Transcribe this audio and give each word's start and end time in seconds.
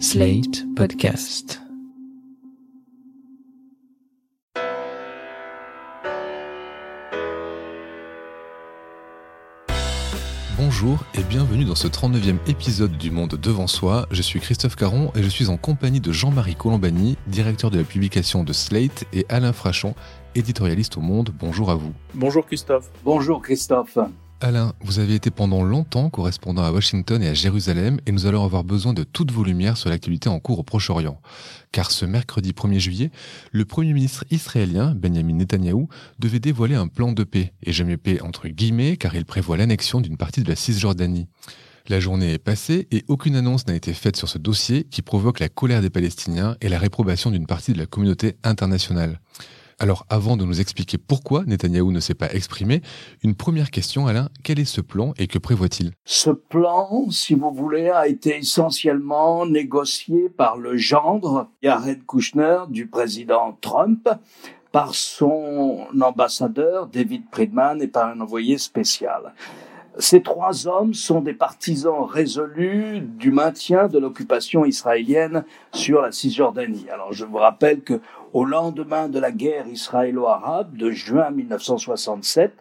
Slate 0.00 0.64
Podcast. 0.74 1.60
Bonjour 10.56 10.98
et 11.14 11.22
bienvenue 11.22 11.64
dans 11.64 11.74
ce 11.74 11.86
39e 11.86 12.38
épisode 12.48 12.96
du 12.98 13.10
Monde 13.10 13.38
devant 13.40 13.68
soi. 13.68 14.06
Je 14.10 14.20
suis 14.20 14.40
Christophe 14.40 14.74
Caron 14.74 15.12
et 15.14 15.22
je 15.22 15.28
suis 15.28 15.48
en 15.48 15.56
compagnie 15.56 16.00
de 16.00 16.10
Jean-Marie 16.10 16.56
Colombani, 16.56 17.16
directeur 17.28 17.70
de 17.70 17.78
la 17.78 17.84
publication 17.84 18.42
de 18.42 18.52
Slate, 18.52 19.04
et 19.12 19.24
Alain 19.28 19.52
Frachon, 19.52 19.94
éditorialiste 20.34 20.96
au 20.96 21.02
Monde. 21.02 21.32
Bonjour 21.38 21.70
à 21.70 21.76
vous. 21.76 21.92
Bonjour 22.14 22.44
Christophe. 22.44 22.90
Bonjour 23.04 23.40
Christophe. 23.40 23.98
Alain, 24.44 24.74
vous 24.80 24.98
avez 24.98 25.14
été 25.14 25.30
pendant 25.30 25.62
longtemps 25.62 26.10
correspondant 26.10 26.64
à 26.64 26.70
Washington 26.70 27.22
et 27.22 27.28
à 27.28 27.32
Jérusalem 27.32 27.98
et 28.04 28.12
nous 28.12 28.26
allons 28.26 28.44
avoir 28.44 28.62
besoin 28.62 28.92
de 28.92 29.02
toutes 29.02 29.32
vos 29.32 29.42
lumières 29.42 29.78
sur 29.78 29.88
l'activité 29.88 30.28
en 30.28 30.38
cours 30.38 30.58
au 30.58 30.62
Proche-Orient. 30.62 31.18
Car 31.72 31.90
ce 31.90 32.04
mercredi 32.04 32.50
1er 32.50 32.78
juillet, 32.78 33.10
le 33.52 33.64
Premier 33.64 33.94
ministre 33.94 34.26
israélien, 34.30 34.94
Benjamin 34.94 35.32
Netanyahou, 35.32 35.88
devait 36.18 36.40
dévoiler 36.40 36.74
un 36.74 36.88
plan 36.88 37.12
de 37.12 37.24
paix, 37.24 37.54
et 37.62 37.72
je 37.72 37.84
mets 37.84 37.96
paix 37.96 38.20
entre 38.20 38.48
guillemets 38.48 38.98
car 38.98 39.14
il 39.14 39.24
prévoit 39.24 39.56
l'annexion 39.56 40.02
d'une 40.02 40.18
partie 40.18 40.42
de 40.42 40.48
la 40.50 40.56
Cisjordanie. 40.56 41.26
La 41.88 41.98
journée 41.98 42.34
est 42.34 42.38
passée 42.38 42.86
et 42.90 43.02
aucune 43.08 43.36
annonce 43.36 43.66
n'a 43.66 43.74
été 43.74 43.94
faite 43.94 44.16
sur 44.16 44.28
ce 44.28 44.36
dossier 44.36 44.84
qui 44.84 45.00
provoque 45.00 45.40
la 45.40 45.48
colère 45.48 45.80
des 45.80 45.88
Palestiniens 45.88 46.58
et 46.60 46.68
la 46.68 46.78
réprobation 46.78 47.30
d'une 47.30 47.46
partie 47.46 47.72
de 47.72 47.78
la 47.78 47.86
communauté 47.86 48.36
internationale. 48.44 49.20
Alors 49.78 50.06
avant 50.08 50.36
de 50.36 50.44
nous 50.44 50.60
expliquer 50.60 50.98
pourquoi 50.98 51.44
Netanyahou 51.44 51.90
ne 51.90 52.00
s'est 52.00 52.14
pas 52.14 52.32
exprimé, 52.32 52.82
une 53.22 53.34
première 53.34 53.70
question 53.70 54.06
Alain, 54.06 54.28
quel 54.42 54.60
est 54.60 54.64
ce 54.64 54.80
plan 54.80 55.12
et 55.18 55.26
que 55.26 55.38
prévoit-il? 55.38 55.92
Ce 56.04 56.30
plan, 56.30 57.10
si 57.10 57.34
vous 57.34 57.52
voulez, 57.52 57.90
a 57.90 58.06
été 58.06 58.38
essentiellement 58.38 59.46
négocié 59.46 60.28
par 60.28 60.56
le 60.56 60.76
gendre 60.76 61.48
Jared 61.62 62.06
Kushner 62.06 62.58
du 62.68 62.86
président 62.86 63.56
Trump 63.60 64.08
par 64.70 64.94
son 64.94 65.86
ambassadeur 66.00 66.88
David 66.88 67.24
Friedman 67.30 67.80
et 67.80 67.88
par 67.88 68.08
un 68.08 68.20
envoyé 68.20 68.58
spécial. 68.58 69.34
Ces 69.98 70.22
trois 70.22 70.66
hommes 70.66 70.92
sont 70.92 71.20
des 71.20 71.34
partisans 71.34 72.04
résolus 72.04 73.00
du 73.00 73.30
maintien 73.30 73.86
de 73.86 74.00
l'occupation 74.00 74.64
israélienne 74.64 75.44
sur 75.72 76.02
la 76.02 76.10
Cisjordanie. 76.10 76.86
Alors 76.92 77.12
je 77.12 77.24
vous 77.24 77.36
rappelle 77.36 77.82
que 77.82 78.00
au 78.34 78.44
lendemain 78.44 79.08
de 79.08 79.20
la 79.20 79.30
guerre 79.30 79.68
israélo-arabe 79.68 80.76
de 80.76 80.90
juin 80.90 81.30
1967, 81.30 82.52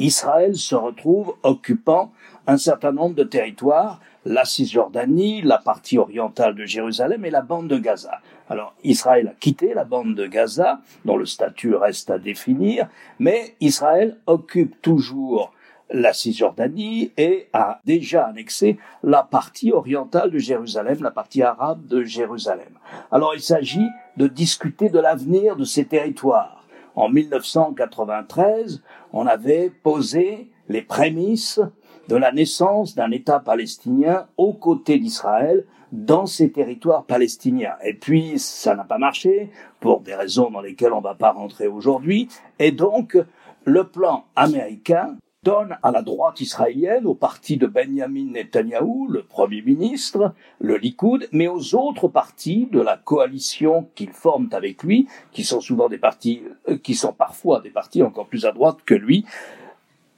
Israël 0.00 0.56
se 0.56 0.74
retrouve 0.74 1.36
occupant 1.44 2.10
un 2.48 2.56
certain 2.56 2.90
nombre 2.90 3.14
de 3.14 3.22
territoires, 3.22 4.00
la 4.24 4.44
Cisjordanie, 4.44 5.40
la 5.42 5.58
partie 5.58 5.98
orientale 5.98 6.56
de 6.56 6.64
Jérusalem 6.64 7.24
et 7.24 7.30
la 7.30 7.42
bande 7.42 7.68
de 7.68 7.78
Gaza. 7.78 8.18
Alors 8.48 8.74
Israël 8.82 9.28
a 9.28 9.34
quitté 9.38 9.72
la 9.72 9.84
bande 9.84 10.16
de 10.16 10.26
Gaza, 10.26 10.80
dont 11.04 11.16
le 11.16 11.26
statut 11.26 11.76
reste 11.76 12.10
à 12.10 12.18
définir, 12.18 12.88
mais 13.20 13.54
Israël 13.60 14.18
occupe 14.26 14.82
toujours 14.82 15.52
la 15.92 16.12
Cisjordanie 16.12 17.12
et 17.16 17.48
a 17.52 17.80
déjà 17.84 18.26
annexé 18.26 18.78
la 19.02 19.22
partie 19.22 19.72
orientale 19.72 20.30
de 20.30 20.38
Jérusalem, 20.38 21.02
la 21.02 21.10
partie 21.10 21.42
arabe 21.42 21.86
de 21.86 22.02
Jérusalem. 22.02 22.78
Alors 23.10 23.34
il 23.34 23.40
s'agit 23.40 23.88
de 24.16 24.26
discuter 24.26 24.88
de 24.88 24.98
l'avenir 24.98 25.56
de 25.56 25.64
ces 25.64 25.84
territoires. 25.84 26.64
En 26.96 27.08
1993, 27.08 28.82
on 29.12 29.26
avait 29.26 29.70
posé 29.70 30.50
les 30.68 30.82
prémices 30.82 31.60
de 32.08 32.16
la 32.16 32.32
naissance 32.32 32.94
d'un 32.94 33.10
État 33.10 33.38
palestinien 33.38 34.26
aux 34.36 34.52
côtés 34.52 34.98
d'Israël 34.98 35.64
dans 35.92 36.26
ces 36.26 36.50
territoires 36.50 37.04
palestiniens. 37.04 37.74
Et 37.84 37.94
puis, 37.94 38.38
ça 38.38 38.74
n'a 38.74 38.84
pas 38.84 38.98
marché, 38.98 39.50
pour 39.80 40.00
des 40.00 40.14
raisons 40.14 40.50
dans 40.50 40.60
lesquelles 40.60 40.92
on 40.92 40.98
ne 40.98 41.04
va 41.04 41.14
pas 41.14 41.32
rentrer 41.32 41.66
aujourd'hui, 41.66 42.28
et 42.58 42.72
donc, 42.72 43.16
le 43.64 43.84
plan 43.84 44.24
américain 44.36 45.16
donne 45.42 45.78
à 45.82 45.90
la 45.90 46.02
droite 46.02 46.42
israélienne, 46.42 47.06
au 47.06 47.14
parti 47.14 47.56
de 47.56 47.66
Benjamin 47.66 48.32
Netanyahou, 48.32 49.08
le 49.08 49.22
Premier 49.22 49.62
ministre, 49.62 50.34
le 50.58 50.76
Likoud, 50.76 51.28
mais 51.32 51.48
aux 51.48 51.74
autres 51.74 52.08
partis 52.08 52.68
de 52.70 52.78
la 52.78 52.98
coalition 52.98 53.88
qu'ils 53.94 54.12
forment 54.12 54.50
avec 54.52 54.82
lui, 54.82 55.08
qui 55.32 55.44
sont 55.44 55.62
souvent 55.62 55.88
des 55.88 55.96
partis, 55.96 56.42
euh, 56.68 56.76
qui 56.76 56.94
sont 56.94 57.14
parfois 57.14 57.60
des 57.60 57.70
partis 57.70 58.02
encore 58.02 58.26
plus 58.26 58.44
à 58.44 58.52
droite 58.52 58.80
que 58.84 58.94
lui, 58.94 59.24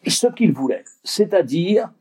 ce 0.05 0.27
qu'il 0.27 0.53
voulait, 0.53 0.83
c'est-à-dire 1.05 1.93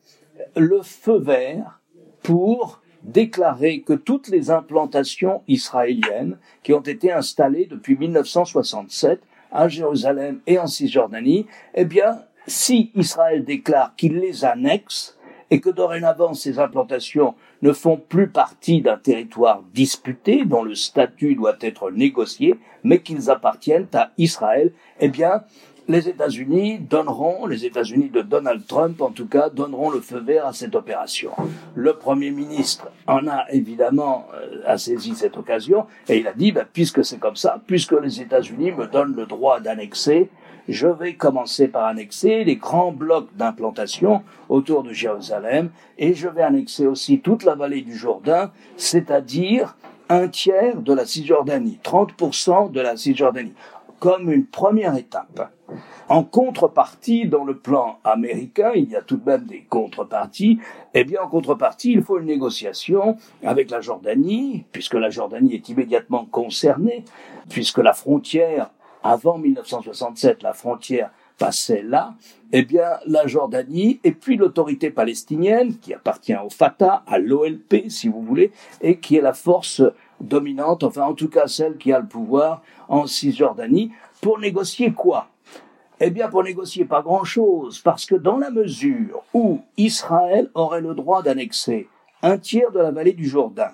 le 0.56 0.82
feu 0.82 1.20
vert 1.20 1.80
pour 2.24 2.82
déclarer 3.04 3.82
que 3.82 3.94
toutes 3.94 4.30
les 4.30 4.50
implantations 4.50 5.44
israéliennes 5.48 6.40
qui 6.64 6.74
ont 6.74 6.82
été 6.82 7.12
installées 7.12 7.68
depuis 7.68 7.96
1967 7.96 9.22
à 9.52 9.68
Jérusalem 9.68 10.40
et 10.48 10.58
en 10.58 10.66
Cisjordanie, 10.66 11.46
eh 11.76 11.86
bien, 11.86 12.24
si 12.48 12.92
Israël 12.96 13.44
déclare 13.46 13.96
qu'il 13.96 14.18
les 14.18 14.46
annexe 14.46 15.18
et 15.52 15.60
que 15.60 15.70
dorénavant 15.70 16.34
ces 16.34 16.60
implantations 16.60 17.36
ne 17.62 17.74
font 17.74 17.98
plus 17.98 18.30
partie 18.30 18.82
d'un 18.82 18.98
territoire 18.98 19.62
disputé 19.74 20.46
dont 20.46 20.64
le 20.64 20.76
statut 20.76 21.36
doit 21.36 21.58
être 21.62 21.92
négocié, 21.92 22.56
mais 22.84 23.02
qu'ils 23.02 23.30
appartiennent 23.30 23.88
à 23.94 24.12
Israël, 24.18 24.72
eh 25.00 25.10
bien, 25.10 25.44
les 25.88 26.08
États-Unis 26.08 26.80
donneront, 26.80 27.46
les 27.48 27.66
États-Unis 27.66 28.10
de 28.10 28.22
Donald 28.22 28.66
Trump 28.66 29.02
en 29.02 29.10
tout 29.10 29.28
cas, 29.28 29.50
donneront 29.50 29.90
le 29.90 30.00
feu 30.00 30.20
vert 30.20 30.46
à 30.46 30.54
cette 30.54 30.76
opération. 30.76 31.32
Le 31.76 31.94
Premier 31.94 32.32
ministre 32.32 32.88
en 33.08 33.28
a 33.28 33.46
évidemment 33.52 34.28
euh, 34.34 34.78
saisi 34.78 35.16
cette 35.16 35.38
occasion 35.38 35.86
et 36.08 36.20
il 36.20 36.28
a 36.28 36.34
dit, 36.34 36.52
ben, 36.52 36.66
puisque 36.72 37.04
c'est 37.04 37.20
comme 37.20 37.36
ça, 37.36 37.62
puisque 37.68 37.94
les 37.94 38.22
États-Unis 38.22 38.72
me 38.72 38.88
donnent 38.88 39.16
le 39.16 39.26
droit 39.26 39.60
d'annexer, 39.60 40.30
je 40.68 40.88
vais 40.88 41.16
commencer 41.16 41.68
par 41.68 41.86
annexer 41.86 42.44
les 42.44 42.56
grands 42.56 42.92
blocs 42.92 43.30
d'implantation 43.36 44.24
autour 44.50 44.84
de 44.84 44.94
Jérusalem 44.94 45.72
et 45.98 46.14
je 46.14 46.28
vais 46.28 46.44
annexer 46.44 46.88
aussi 46.88 47.20
toute 47.20 47.44
la 47.44 47.56
vallée 47.56 47.82
du 47.82 47.96
Jourdain, 47.96 48.52
c'est-à-dire 48.78 49.76
un 50.10 50.28
tiers 50.28 50.82
de 50.82 50.94
la 50.94 51.06
Cisjordanie, 51.06 51.80
30% 51.84 52.72
de 52.72 52.82
la 52.82 52.98
Cisjordanie, 52.98 53.54
comme 54.00 54.32
une 54.32 54.46
première 54.46 54.96
étape. 54.98 55.54
En 56.10 56.24
contrepartie, 56.24 57.28
dans 57.28 57.46
le 57.46 57.56
plan 57.56 58.00
américain, 58.04 58.72
il 58.76 58.90
y 58.90 58.96
a 58.98 59.02
tout 59.02 59.16
de 59.16 59.30
même 59.30 59.46
des 59.46 59.62
contreparties. 59.70 60.60
Eh 60.94 61.06
bien, 61.06 61.22
en 61.22 61.30
contrepartie, 61.30 61.94
il 61.94 62.02
faut 62.02 62.20
une 62.20 62.26
négociation 62.26 63.16
avec 63.46 63.72
la 63.72 63.80
Jordanie, 63.80 64.66
puisque 64.74 64.96
la 64.96 65.10
Jordanie 65.10 65.54
est 65.54 65.70
immédiatement 65.70 66.26
concernée, 66.26 67.06
puisque 67.48 67.78
la 67.78 67.94
frontière 67.94 68.72
avant 69.04 69.38
1967, 69.38 70.44
la 70.44 70.54
frontière 70.54 71.12
passait 71.38 71.82
là, 71.82 72.14
eh 72.52 72.64
bien, 72.64 73.00
la 73.08 73.26
Jordanie 73.26 74.00
et 74.04 74.12
puis 74.12 74.38
l'autorité 74.38 74.92
palestinienne, 74.92 75.78
qui 75.80 75.94
appartient 75.94 76.36
au 76.36 76.50
Fatah, 76.50 77.04
à 77.08 77.18
l'OLP, 77.18 77.90
si 77.90 78.08
vous 78.08 78.22
voulez, 78.22 78.52
et 78.82 79.00
qui 79.00 79.16
est 79.16 79.22
la 79.22 79.34
force 79.34 79.82
dominante, 80.20 80.84
enfin, 80.84 81.04
en 81.04 81.14
tout 81.14 81.30
cas, 81.30 81.48
celle 81.48 81.78
qui 81.78 81.92
a 81.92 82.00
le 82.00 82.08
pouvoir 82.08 82.62
en 82.88 83.08
Cisjordanie, 83.08 83.92
pour 84.22 84.38
négocier 84.38 84.92
quoi? 84.92 85.30
Eh 86.00 86.12
bien, 86.12 86.30
pour 86.30 86.44
négocier 86.44 86.86
pas 86.86 87.02
grand 87.02 87.24
chose, 87.24 87.80
parce 87.80 88.06
que 88.06 88.16
dans 88.16 88.38
la 88.38 88.52
mesure 88.52 89.24
où 89.34 89.62
Israël 89.78 90.50
aurait 90.54 90.82
le 90.82 90.94
droit 90.94 91.24
d'annexer 91.24 91.88
un 92.22 92.38
tiers 92.38 92.72
de 92.72 92.80
la 92.80 92.92
vallée 92.92 93.14
du 93.14 93.28
Jourdain, 93.28 93.72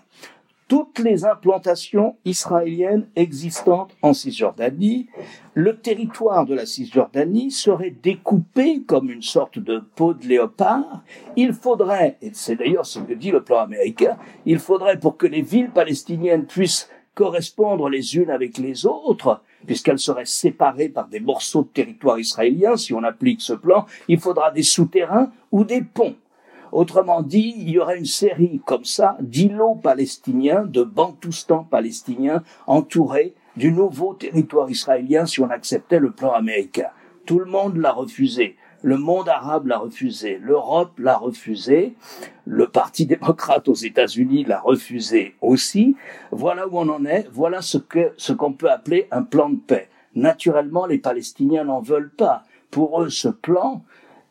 toutes 0.68 1.00
les 1.00 1.26
implantations 1.26 2.18
israéliennes 2.26 3.08
existantes 3.16 3.96
en 4.02 4.14
Cisjordanie. 4.14 5.08
Le 5.54 5.78
territoire 5.80 6.46
de 6.46 6.54
la 6.54 6.66
Cisjordanie 6.66 7.52
serait 7.52 7.96
découpé 8.04 8.82
comme 8.86 9.10
une 9.10 9.22
sorte 9.22 9.60
de 9.60 9.82
peau 9.96 10.14
de 10.14 10.26
léopard. 10.26 11.04
Il 11.36 11.54
faudrait, 11.54 12.18
et 12.22 12.32
c'est 12.34 12.56
d'ailleurs 12.56 12.86
ce 12.86 13.00
que 13.00 13.14
dit 13.14 13.32
le 13.32 13.44
plan 13.44 13.60
américain, 13.60 14.18
il 14.46 14.60
faudrait 14.60 15.00
pour 15.00 15.18
que 15.18 15.28
les 15.28 15.42
villes 15.42 15.72
palestiniennes 15.72 16.46
puissent 16.46 16.90
correspondre 17.16 17.90
les 17.90 18.16
unes 18.16 18.30
avec 18.30 18.60
les 18.60 18.86
autres, 18.86 19.42
puisqu'elles 19.66 19.98
seraient 20.00 20.26
séparées 20.26 20.90
par 20.90 21.08
des 21.08 21.20
morceaux 21.20 21.64
de 21.64 21.70
territoire 21.70 22.20
israélien, 22.20 22.78
si 22.78 22.94
on 22.94 23.04
applique 23.04 23.42
ce 23.42 23.54
plan, 23.54 23.86
il 24.08 24.20
faudra 24.20 24.52
des 24.52 24.62
souterrains 24.62 25.32
ou 25.52 25.64
des 25.64 25.82
ponts. 25.82 26.16
Autrement 26.72 27.22
dit, 27.22 27.54
il 27.58 27.70
y 27.70 27.80
aurait 27.80 27.98
une 27.98 28.06
série 28.06 28.62
comme 28.66 28.86
ça 28.86 29.18
d'îlots 29.20 29.76
palestiniens, 29.76 30.66
de 30.66 30.84
bantoustans 30.84 31.68
palestiniens 31.70 32.44
entourés 32.66 33.34
du 33.56 33.72
nouveau 33.72 34.14
territoire 34.14 34.70
israélien 34.70 35.26
si 35.26 35.42
on 35.42 35.50
acceptait 35.50 36.00
le 36.00 36.12
plan 36.12 36.32
américain. 36.32 36.90
Tout 37.26 37.40
le 37.40 37.46
monde 37.46 37.78
l'a 37.78 37.92
refusé. 37.92 38.56
Le 38.84 38.98
monde 38.98 39.28
arabe 39.28 39.68
l'a 39.68 39.80
refusé, 39.80 40.38
l'Europe 40.40 41.00
l'a 41.00 41.18
refusé, 41.18 41.96
le 42.46 42.68
Parti 42.68 43.06
démocrate 43.08 43.68
aux 43.68 43.74
États-Unis 43.74 44.44
l'a 44.44 44.60
refusé 44.60 45.36
aussi. 45.42 45.96
Voilà 46.32 46.68
où 46.68 46.78
on 46.78 46.88
en 46.90 47.04
est, 47.06 47.28
voilà 47.32 47.64
ce 47.64 47.80
que 47.80 48.14
ce 48.18 48.34
qu'on 48.34 48.54
peut 48.54 48.70
appeler 48.70 49.08
un 49.10 49.24
plan 49.24 49.50
de 49.50 49.58
paix. 49.58 49.90
Naturellement, 50.14 50.86
les 50.86 51.00
Palestiniens 51.00 51.64
n'en 51.64 51.82
veulent 51.82 52.14
pas. 52.16 52.44
Pour 52.70 53.02
eux, 53.02 53.10
ce 53.10 53.30
plan 53.30 53.84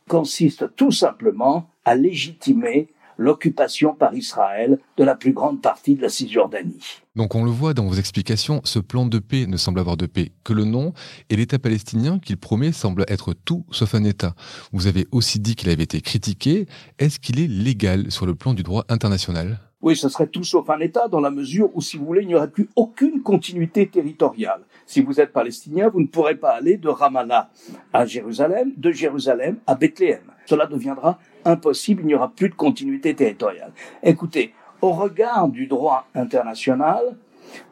consiste 0.08 0.74
tout 0.76 0.92
simplement 0.92 1.68
à 1.86 1.94
légitimer 1.94 2.88
l'occupation 3.16 3.94
par 3.94 4.12
Israël 4.12 4.78
de 4.98 5.04
la 5.04 5.14
plus 5.14 5.32
grande 5.32 5.62
partie 5.62 5.94
de 5.94 6.02
la 6.02 6.10
Cisjordanie. 6.10 7.00
Donc 7.14 7.34
on 7.34 7.44
le 7.44 7.50
voit 7.50 7.72
dans 7.72 7.86
vos 7.86 7.94
explications, 7.94 8.60
ce 8.64 8.78
plan 8.78 9.06
de 9.06 9.18
paix 9.18 9.46
ne 9.46 9.56
semble 9.56 9.80
avoir 9.80 9.96
de 9.96 10.04
paix 10.04 10.32
que 10.44 10.52
le 10.52 10.64
nom, 10.64 10.92
et 11.30 11.36
l'État 11.36 11.58
palestinien 11.58 12.18
qu'il 12.18 12.36
promet 12.36 12.72
semble 12.72 13.06
être 13.08 13.32
tout 13.32 13.64
sauf 13.70 13.94
un 13.94 14.04
État. 14.04 14.34
Vous 14.72 14.86
avez 14.86 15.06
aussi 15.12 15.40
dit 15.40 15.54
qu'il 15.54 15.70
avait 15.70 15.84
été 15.84 16.02
critiqué. 16.02 16.66
Est-ce 16.98 17.18
qu'il 17.18 17.40
est 17.40 17.48
légal 17.48 18.10
sur 18.10 18.26
le 18.26 18.34
plan 18.34 18.52
du 18.52 18.62
droit 18.62 18.84
international? 18.90 19.60
Oui, 19.80 19.94
ce 19.94 20.08
serait 20.08 20.26
tout 20.26 20.42
sauf 20.42 20.68
un 20.68 20.80
État 20.80 21.06
dans 21.06 21.20
la 21.20 21.30
mesure 21.30 21.70
où, 21.74 21.80
si 21.80 21.96
vous 21.96 22.04
voulez, 22.04 22.22
il 22.22 22.28
n'y 22.28 22.34
aurait 22.34 22.50
plus 22.50 22.68
aucune 22.76 23.22
continuité 23.22 23.86
territoriale. 23.86 24.62
Si 24.84 25.00
vous 25.00 25.20
êtes 25.20 25.32
palestinien, 25.32 25.88
vous 25.88 26.00
ne 26.00 26.06
pourrez 26.06 26.34
pas 26.34 26.50
aller 26.50 26.76
de 26.76 26.88
Ramallah 26.88 27.50
à 27.92 28.04
Jérusalem, 28.04 28.72
de 28.76 28.90
Jérusalem 28.90 29.58
à 29.66 29.74
Bethléem. 29.74 30.22
Cela 30.46 30.66
deviendra 30.66 31.18
impossible, 31.46 32.02
il 32.02 32.06
n'y 32.06 32.14
aura 32.14 32.28
plus 32.28 32.48
de 32.48 32.54
continuité 32.54 33.14
territoriale. 33.14 33.72
Écoutez, 34.02 34.52
au 34.82 34.90
regard 34.90 35.48
du 35.48 35.66
droit 35.66 36.06
international, 36.14 37.16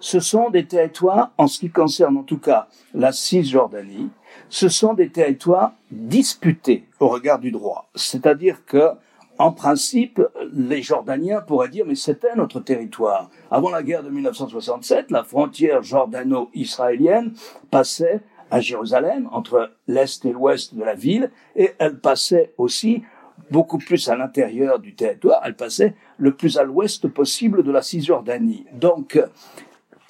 ce 0.01 0.21
sont 0.21 0.51
des 0.51 0.67
territoires, 0.67 1.33
en 1.37 1.47
ce 1.47 1.59
qui 1.59 1.71
concerne 1.71 2.17
en 2.17 2.23
tout 2.23 2.39
cas 2.39 2.69
la 2.95 3.13
Cisjordanie, 3.13 4.11
ce 4.49 4.69
sont 4.69 4.95
des 4.95 5.11
territoires 5.11 5.73
disputés 5.91 6.87
au 7.01 7.09
regard 7.09 7.39
du 7.39 7.51
droit. 7.51 7.89
C'est-à-dire 7.95 8.65
que 8.65 8.91
en 9.37 9.51
principe, 9.51 10.23
les 10.53 10.81
Jordaniens 10.81 11.41
pourraient 11.41 11.69
dire 11.69 11.85
mais 11.87 11.97
c'était 11.97 12.37
notre 12.37 12.61
territoire. 12.61 13.31
Avant 13.51 13.71
la 13.71 13.83
guerre 13.83 14.05
de 14.05 14.11
1967, 14.11 15.11
la 15.11 15.25
frontière 15.25 15.83
jordano-israélienne 15.83 17.33
passait 17.71 18.21
à 18.51 18.61
Jérusalem, 18.61 19.29
entre 19.33 19.73
l'est 19.89 20.25
et 20.25 20.33
l'ouest 20.33 20.77
de 20.77 20.85
la 20.85 20.95
ville, 20.95 21.33
et 21.57 21.73
elle 21.79 21.99
passait 21.99 22.55
aussi 22.59 23.03
beaucoup 23.51 23.79
plus 23.79 24.09
à 24.09 24.17
l'intérieur 24.17 24.79
du 24.79 24.95
territoire, 24.95 25.43
elle 25.45 25.57
passait 25.57 25.95
le 26.19 26.35
plus 26.35 26.59
à 26.59 26.65
l'ouest 26.65 27.09
possible 27.09 27.63
de 27.63 27.73
la 27.73 27.83
Cisjordanie. 27.83 28.67
Donc, 28.73 29.21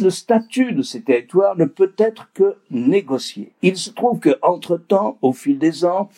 le 0.00 0.10
statut 0.10 0.72
de 0.72 0.82
ces 0.82 1.02
territoires 1.02 1.56
ne 1.56 1.66
peut 1.66 1.92
être 1.98 2.30
que 2.34 2.56
négocié. 2.70 3.52
Il 3.62 3.76
se 3.76 3.90
trouve 3.90 4.18
que, 4.18 4.36
entre-temps, 4.42 5.18
au 5.22 5.32
fil 5.32 5.58
des 5.58 5.84
ans, 5.84 6.08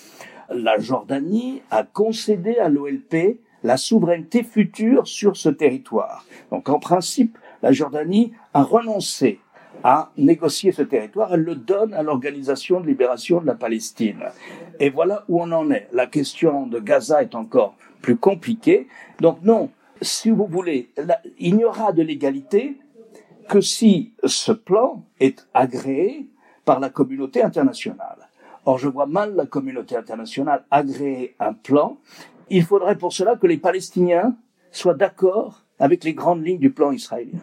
la 0.51 0.79
Jordanie 0.79 1.63
a 1.71 1.83
concédé 1.83 2.57
à 2.59 2.69
l'OLP 2.69 3.39
la 3.63 3.77
souveraineté 3.77 4.43
future 4.43 5.07
sur 5.07 5.37
ce 5.37 5.49
territoire. 5.49 6.25
Donc 6.51 6.69
en 6.69 6.79
principe, 6.79 7.37
la 7.63 7.73
Jordanie 7.73 8.33
a 8.55 8.63
renoncé 8.63 9.41
à 9.89 10.11
négocier 10.17 10.73
ce 10.73 10.83
territoire, 10.83 11.33
elle 11.33 11.45
le 11.45 11.55
donne 11.55 11.95
à 11.95 12.03
l'Organisation 12.03 12.81
de 12.81 12.89
libération 12.89 13.41
de 13.41 13.47
la 13.47 13.55
Palestine. 13.55 14.19
Et 14.81 14.91
voilà 14.91 15.25
où 15.29 15.41
on 15.41 15.53
en 15.53 15.71
est. 15.71 15.87
La 15.93 16.09
question 16.09 16.67
de 16.67 16.81
Gaza 16.81 17.23
est 17.23 17.37
encore 17.37 17.77
plus 18.03 18.17
compliquée. 18.17 18.89
Donc 19.21 19.39
non, 19.45 19.71
si 20.03 20.31
vous 20.31 20.47
voulez, 20.47 20.91
il 21.39 21.57
n'y 21.57 21.65
aura 21.65 21.93
de 21.93 22.03
l'égalité 22.03 22.77
que 23.49 23.61
si 23.61 24.13
ce 24.25 24.51
plan 24.51 25.05
est 25.21 25.47
agréé 25.55 26.27
par 26.65 26.81
la 26.81 26.91
communauté 26.91 27.45
internationale. 27.45 28.29
Or, 28.65 28.79
je 28.79 28.89
vois 28.89 29.07
mal 29.07 29.37
la 29.37 29.47
communauté 29.47 29.95
internationale 29.95 30.65
agréer 30.69 31.37
un 31.39 31.53
plan. 31.53 31.99
Il 32.51 32.65
faudrait 32.65 32.99
pour 32.99 33.13
cela 33.13 33.37
que 33.37 33.47
les 33.47 33.59
Palestiniens 33.59 34.35
soient 34.73 34.95
d'accord 34.95 35.63
avec 35.79 36.03
les 36.03 36.13
grandes 36.13 36.45
lignes 36.45 36.59
du 36.59 36.73
plan 36.73 36.91
israélien. 36.91 37.39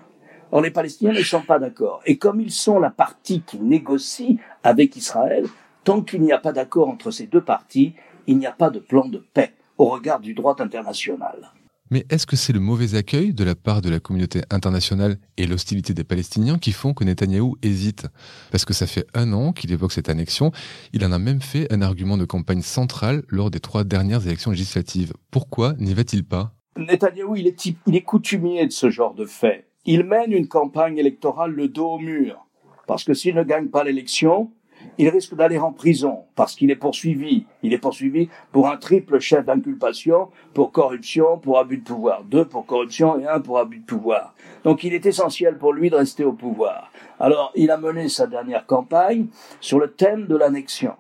Or, 0.56 0.62
les 0.62 0.70
Palestiniens 0.70 1.14
ne 1.14 1.24
sont 1.24 1.42
pas 1.42 1.58
d'accord. 1.58 2.04
Et 2.06 2.20
comme 2.20 2.40
ils 2.40 2.52
sont 2.52 2.78
la 2.78 2.92
partie 2.92 3.42
qui 3.42 3.58
négocie 3.58 4.38
avec 4.62 4.96
Israël, 4.96 5.48
tant 5.84 6.04
qu'il 6.04 6.22
n'y 6.22 6.32
a 6.32 6.38
pas 6.38 6.52
d'accord 6.52 6.90
entre 6.90 7.10
ces 7.10 7.26
deux 7.26 7.42
parties, 7.42 7.96
il 8.28 8.38
n'y 8.38 8.46
a 8.46 8.52
pas 8.52 8.70
de 8.70 8.78
plan 8.78 9.08
de 9.08 9.18
paix 9.18 9.54
au 9.80 9.86
regard 9.86 10.20
du 10.20 10.36
droit 10.36 10.56
international. 10.60 11.54
Mais 11.90 12.06
est-ce 12.12 12.28
que 12.28 12.36
c'est 12.36 12.54
le 12.54 12.60
mauvais 12.60 12.94
accueil 12.94 13.34
de 13.34 13.44
la 13.44 13.56
part 13.56 13.82
de 13.82 13.90
la 13.90 14.00
communauté 14.00 14.44
internationale 14.52 15.18
et 15.38 15.48
l'hostilité 15.48 15.96
des 15.96 16.04
Palestiniens 16.04 16.60
qui 16.60 16.72
font 16.72 16.94
que 16.94 17.04
Netanyahou 17.04 17.56
hésite? 17.64 18.06
Parce 18.52 18.64
que 18.64 18.76
ça 18.76 18.86
fait 18.86 19.08
un 19.16 19.34
an 19.34 19.54
qu'il 19.54 19.72
évoque 19.72 19.92
cette 19.92 20.08
annexion. 20.08 20.52
Il 20.94 21.04
en 21.04 21.12
a 21.14 21.18
même 21.18 21.42
fait 21.42 21.66
un 21.74 21.82
argument 21.82 22.16
de 22.16 22.26
campagne 22.26 22.62
central 22.62 23.24
lors 23.28 23.50
des 23.50 23.60
trois 23.60 23.84
dernières 23.84 24.28
élections 24.28 24.52
législatives. 24.52 25.14
Pourquoi 25.32 25.74
n'y 25.80 25.96
va-t-il 25.96 26.24
pas? 26.24 26.54
Netanyahou, 26.78 27.38
il 27.38 27.48
est, 27.48 27.66
il 27.88 27.96
est 27.96 28.02
coutumier 28.04 28.68
de 28.68 28.72
ce 28.72 28.92
genre 28.92 29.16
de 29.16 29.26
fait. 29.26 29.68
Il 29.86 30.06
mène 30.06 30.32
une 30.32 30.48
campagne 30.48 30.98
électorale 30.98 31.52
le 31.52 31.68
dos 31.68 31.92
au 31.92 32.00
mur. 32.00 32.46
Parce 32.88 33.04
que 33.04 33.14
s'il 33.14 33.36
ne 33.36 33.44
gagne 33.44 33.68
pas 33.68 33.84
l'élection, 33.84 34.50
il 34.98 35.10
risque 35.10 35.36
d'aller 35.36 35.58
en 35.58 35.74
prison 35.74 36.24
parce 36.36 36.56
qu'il 36.56 36.72
est 36.72 36.78
poursuivi. 36.78 37.46
Il 37.64 37.74
est 37.74 37.80
poursuivi 37.80 38.30
pour 38.54 38.70
un 38.70 38.78
triple 38.78 39.20
chef 39.20 39.46
d'inculpation, 39.46 40.30
pour 40.54 40.72
corruption, 40.72 41.38
pour 41.38 41.60
abus 41.60 41.80
de 41.80 41.84
pouvoir. 41.84 42.24
Deux 42.24 42.46
pour 42.46 42.66
corruption 42.66 43.20
et 43.20 43.28
un 43.28 43.42
pour 43.42 43.60
abus 43.60 43.80
de 43.80 43.86
pouvoir. 43.86 44.34
Donc 44.64 44.86
il 44.86 44.94
est 44.94 45.06
essentiel 45.06 45.58
pour 45.58 45.74
lui 45.74 45.90
de 45.90 45.96
rester 45.96 46.24
au 46.24 46.34
pouvoir. 46.34 46.90
Alors 47.20 47.52
il 47.54 47.70
a 47.70 47.78
mené 47.78 48.08
sa 48.08 48.26
dernière 48.26 48.66
campagne 48.66 49.28
sur 49.60 49.80
le 49.80 49.92
thème 49.92 50.28
de 50.28 50.38
l'annexion. 50.38 50.94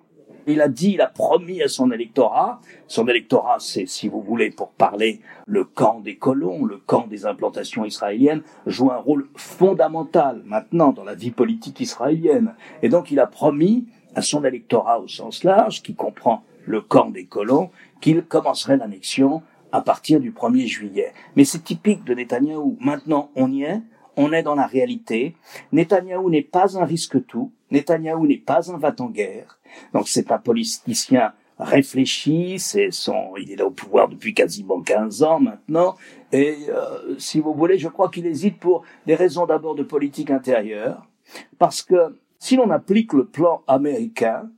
Il 0.48 0.62
a 0.62 0.68
dit, 0.68 0.94
il 0.94 1.02
a 1.02 1.08
promis 1.08 1.62
à 1.62 1.68
son 1.68 1.92
électorat, 1.92 2.60
son 2.88 3.08
électorat 3.08 3.58
c'est, 3.60 3.86
si 3.86 4.08
vous 4.08 4.22
voulez, 4.22 4.52
pour 4.52 4.70
parler, 4.72 5.22
le 5.46 5.64
camp 5.64 6.00
des 6.00 6.18
colons, 6.18 6.66
le 6.66 6.78
camp 6.78 7.08
des 7.08 7.26
implantations 7.26 7.86
israéliennes, 7.86 8.44
joue 8.66 8.92
un 8.92 8.98
rôle 8.98 9.28
fondamental 9.36 10.42
maintenant 10.46 10.92
dans 10.92 11.04
la 11.04 11.16
vie 11.16 11.32
politique 11.32 11.80
israélienne. 11.80 12.56
Et 12.82 12.90
donc 12.90 13.12
il 13.12 13.20
a 13.20 13.28
promis 13.28 13.88
à 14.16 14.22
son 14.22 14.44
électorat 14.44 15.00
au 15.00 15.08
sens 15.08 15.44
large, 15.44 15.82
qui 15.82 15.96
comprend 15.96 16.44
le 16.66 16.82
camp 16.82 17.10
des 17.10 17.26
colons, 17.26 17.70
qu'il 18.02 18.22
commencerait 18.24 18.78
l'annexion 18.78 19.42
à 19.72 19.82
partir 19.82 20.20
du 20.20 20.32
1er 20.32 20.68
juillet. 20.68 21.14
Mais 21.36 21.46
c'est 21.46 21.64
typique 21.64 22.04
de 22.04 22.14
Netanyahou. 22.14 22.78
Maintenant, 22.80 23.32
on 23.36 23.52
y 23.52 23.64
est, 23.64 23.82
on 24.16 24.32
est 24.32 24.44
dans 24.44 24.56
la 24.56 24.68
réalité. 24.68 25.36
Netanyahou 25.72 26.30
n'est 26.30 26.44
pas 26.44 26.78
un 26.78 26.86
risque-tout. 26.86 27.52
Netanyahou 27.74 28.26
n'est 28.26 28.38
pas 28.38 28.72
un 28.72 28.78
va-t-en-guerre. 28.78 29.60
Donc 29.94 30.08
c'est 30.08 30.32
un 30.32 30.38
politicien 30.38 31.34
réfléchi, 31.60 32.60
c'est 32.60 32.92
son, 32.92 33.36
il 33.38 33.52
est 33.52 33.56
là 33.56 33.66
au 33.66 33.72
pouvoir 33.72 34.08
depuis 34.08 34.34
quasiment 34.34 34.82
15 34.82 35.24
ans 35.24 35.40
maintenant, 35.40 35.96
et 36.32 36.58
euh, 36.70 37.16
si 37.20 37.40
vous 37.40 37.54
voulez, 37.54 37.78
je 37.78 37.88
crois 37.90 38.10
qu'il 38.10 38.26
hésite 38.26 38.60
pour 38.60 38.84
des 39.06 39.16
raisons 39.16 39.46
d'abord 39.46 39.76
de 39.76 39.84
politique 39.84 40.32
intérieure, 40.32 41.06
parce 41.60 41.84
que 41.84 42.18
si 42.40 42.56
l'on 42.56 42.72
applique 42.72 43.14
le 43.14 43.26
plan 43.26 43.62
américain, 43.68 44.50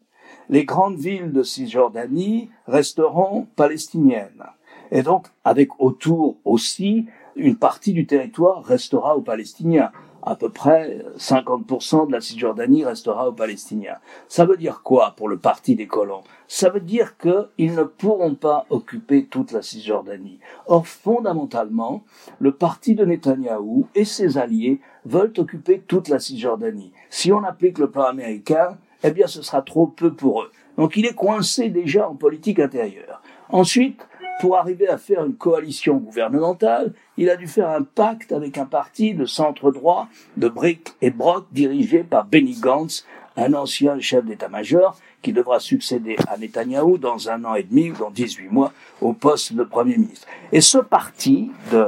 les 0.49 0.63
grandes 0.63 0.97
villes 0.97 1.31
de 1.31 1.43
Cisjordanie 1.43 2.49
resteront 2.65 3.47
palestiniennes. 3.55 4.43
Et 4.91 5.03
donc, 5.03 5.27
avec 5.43 5.79
autour 5.79 6.37
aussi, 6.45 7.07
une 7.35 7.57
partie 7.57 7.93
du 7.93 8.05
territoire 8.05 8.63
restera 8.63 9.17
aux 9.17 9.21
Palestiniens 9.21 9.91
à 10.25 10.35
peu 10.35 10.49
près 10.49 11.05
50% 11.17 12.07
de 12.07 12.11
la 12.11 12.19
Cisjordanie 12.19 12.83
restera 12.83 13.29
aux 13.29 13.33
Palestiniens. 13.33 13.97
Ça 14.27 14.45
veut 14.45 14.57
dire 14.57 14.81
quoi 14.83 15.13
pour 15.15 15.29
le 15.29 15.37
parti 15.37 15.75
des 15.75 15.87
colons? 15.87 16.23
Ça 16.47 16.69
veut 16.69 16.81
dire 16.81 17.15
qu'ils 17.17 17.75
ne 17.75 17.83
pourront 17.83 18.35
pas 18.35 18.65
occuper 18.69 19.25
toute 19.25 19.51
la 19.51 19.61
Cisjordanie. 19.61 20.39
Or, 20.67 20.87
fondamentalement, 20.87 22.03
le 22.39 22.51
parti 22.51 22.95
de 22.95 23.05
Netanyahou 23.05 23.87
et 23.93 24.05
ses 24.05 24.37
alliés 24.37 24.81
veulent 25.05 25.33
occuper 25.37 25.83
toute 25.87 26.09
la 26.09 26.19
Cisjordanie. 26.19 26.91
Si 27.09 27.31
on 27.31 27.43
applique 27.43 27.77
le 27.77 27.91
plan 27.91 28.05
américain, 28.05 28.77
eh 29.03 29.11
bien 29.11 29.27
ce 29.27 29.43
sera 29.43 29.61
trop 29.61 29.87
peu 29.87 30.13
pour 30.13 30.41
eux. 30.41 30.51
Donc 30.77 30.97
il 30.97 31.05
est 31.05 31.13
coincé 31.13 31.69
déjà 31.69 32.09
en 32.09 32.15
politique 32.15 32.59
intérieure. 32.59 33.21
Ensuite, 33.49 34.07
pour 34.39 34.57
arriver 34.57 34.87
à 34.87 34.97
faire 34.97 35.25
une 35.25 35.35
coalition 35.35 35.97
gouvernementale, 35.97 36.93
il 37.17 37.29
a 37.29 37.35
dû 37.35 37.47
faire 37.47 37.69
un 37.69 37.83
pacte 37.83 38.31
avec 38.31 38.57
un 38.57 38.65
parti 38.65 39.13
de 39.13 39.25
centre 39.25 39.71
droit 39.71 40.07
de 40.37 40.47
briques 40.47 40.93
et 41.01 41.11
broc 41.11 41.45
dirigé 41.51 42.03
par 42.03 42.25
Benny 42.25 42.57
Gantz, 42.59 43.05
un 43.37 43.53
ancien 43.53 43.99
chef 43.99 44.25
d'état-major 44.25 44.97
qui 45.21 45.33
devra 45.33 45.59
succéder 45.59 46.15
à 46.27 46.37
Netanyahou 46.37 46.97
dans 46.97 47.29
un 47.29 47.43
an 47.45 47.55
et 47.55 47.63
demi 47.63 47.91
ou 47.91 47.95
dans 47.95 48.11
18 48.11 48.49
mois 48.49 48.71
au 49.01 49.13
poste 49.13 49.53
de 49.53 49.63
Premier 49.63 49.97
ministre. 49.97 50.27
Et 50.51 50.61
ce 50.61 50.77
parti 50.77 51.51
de, 51.71 51.87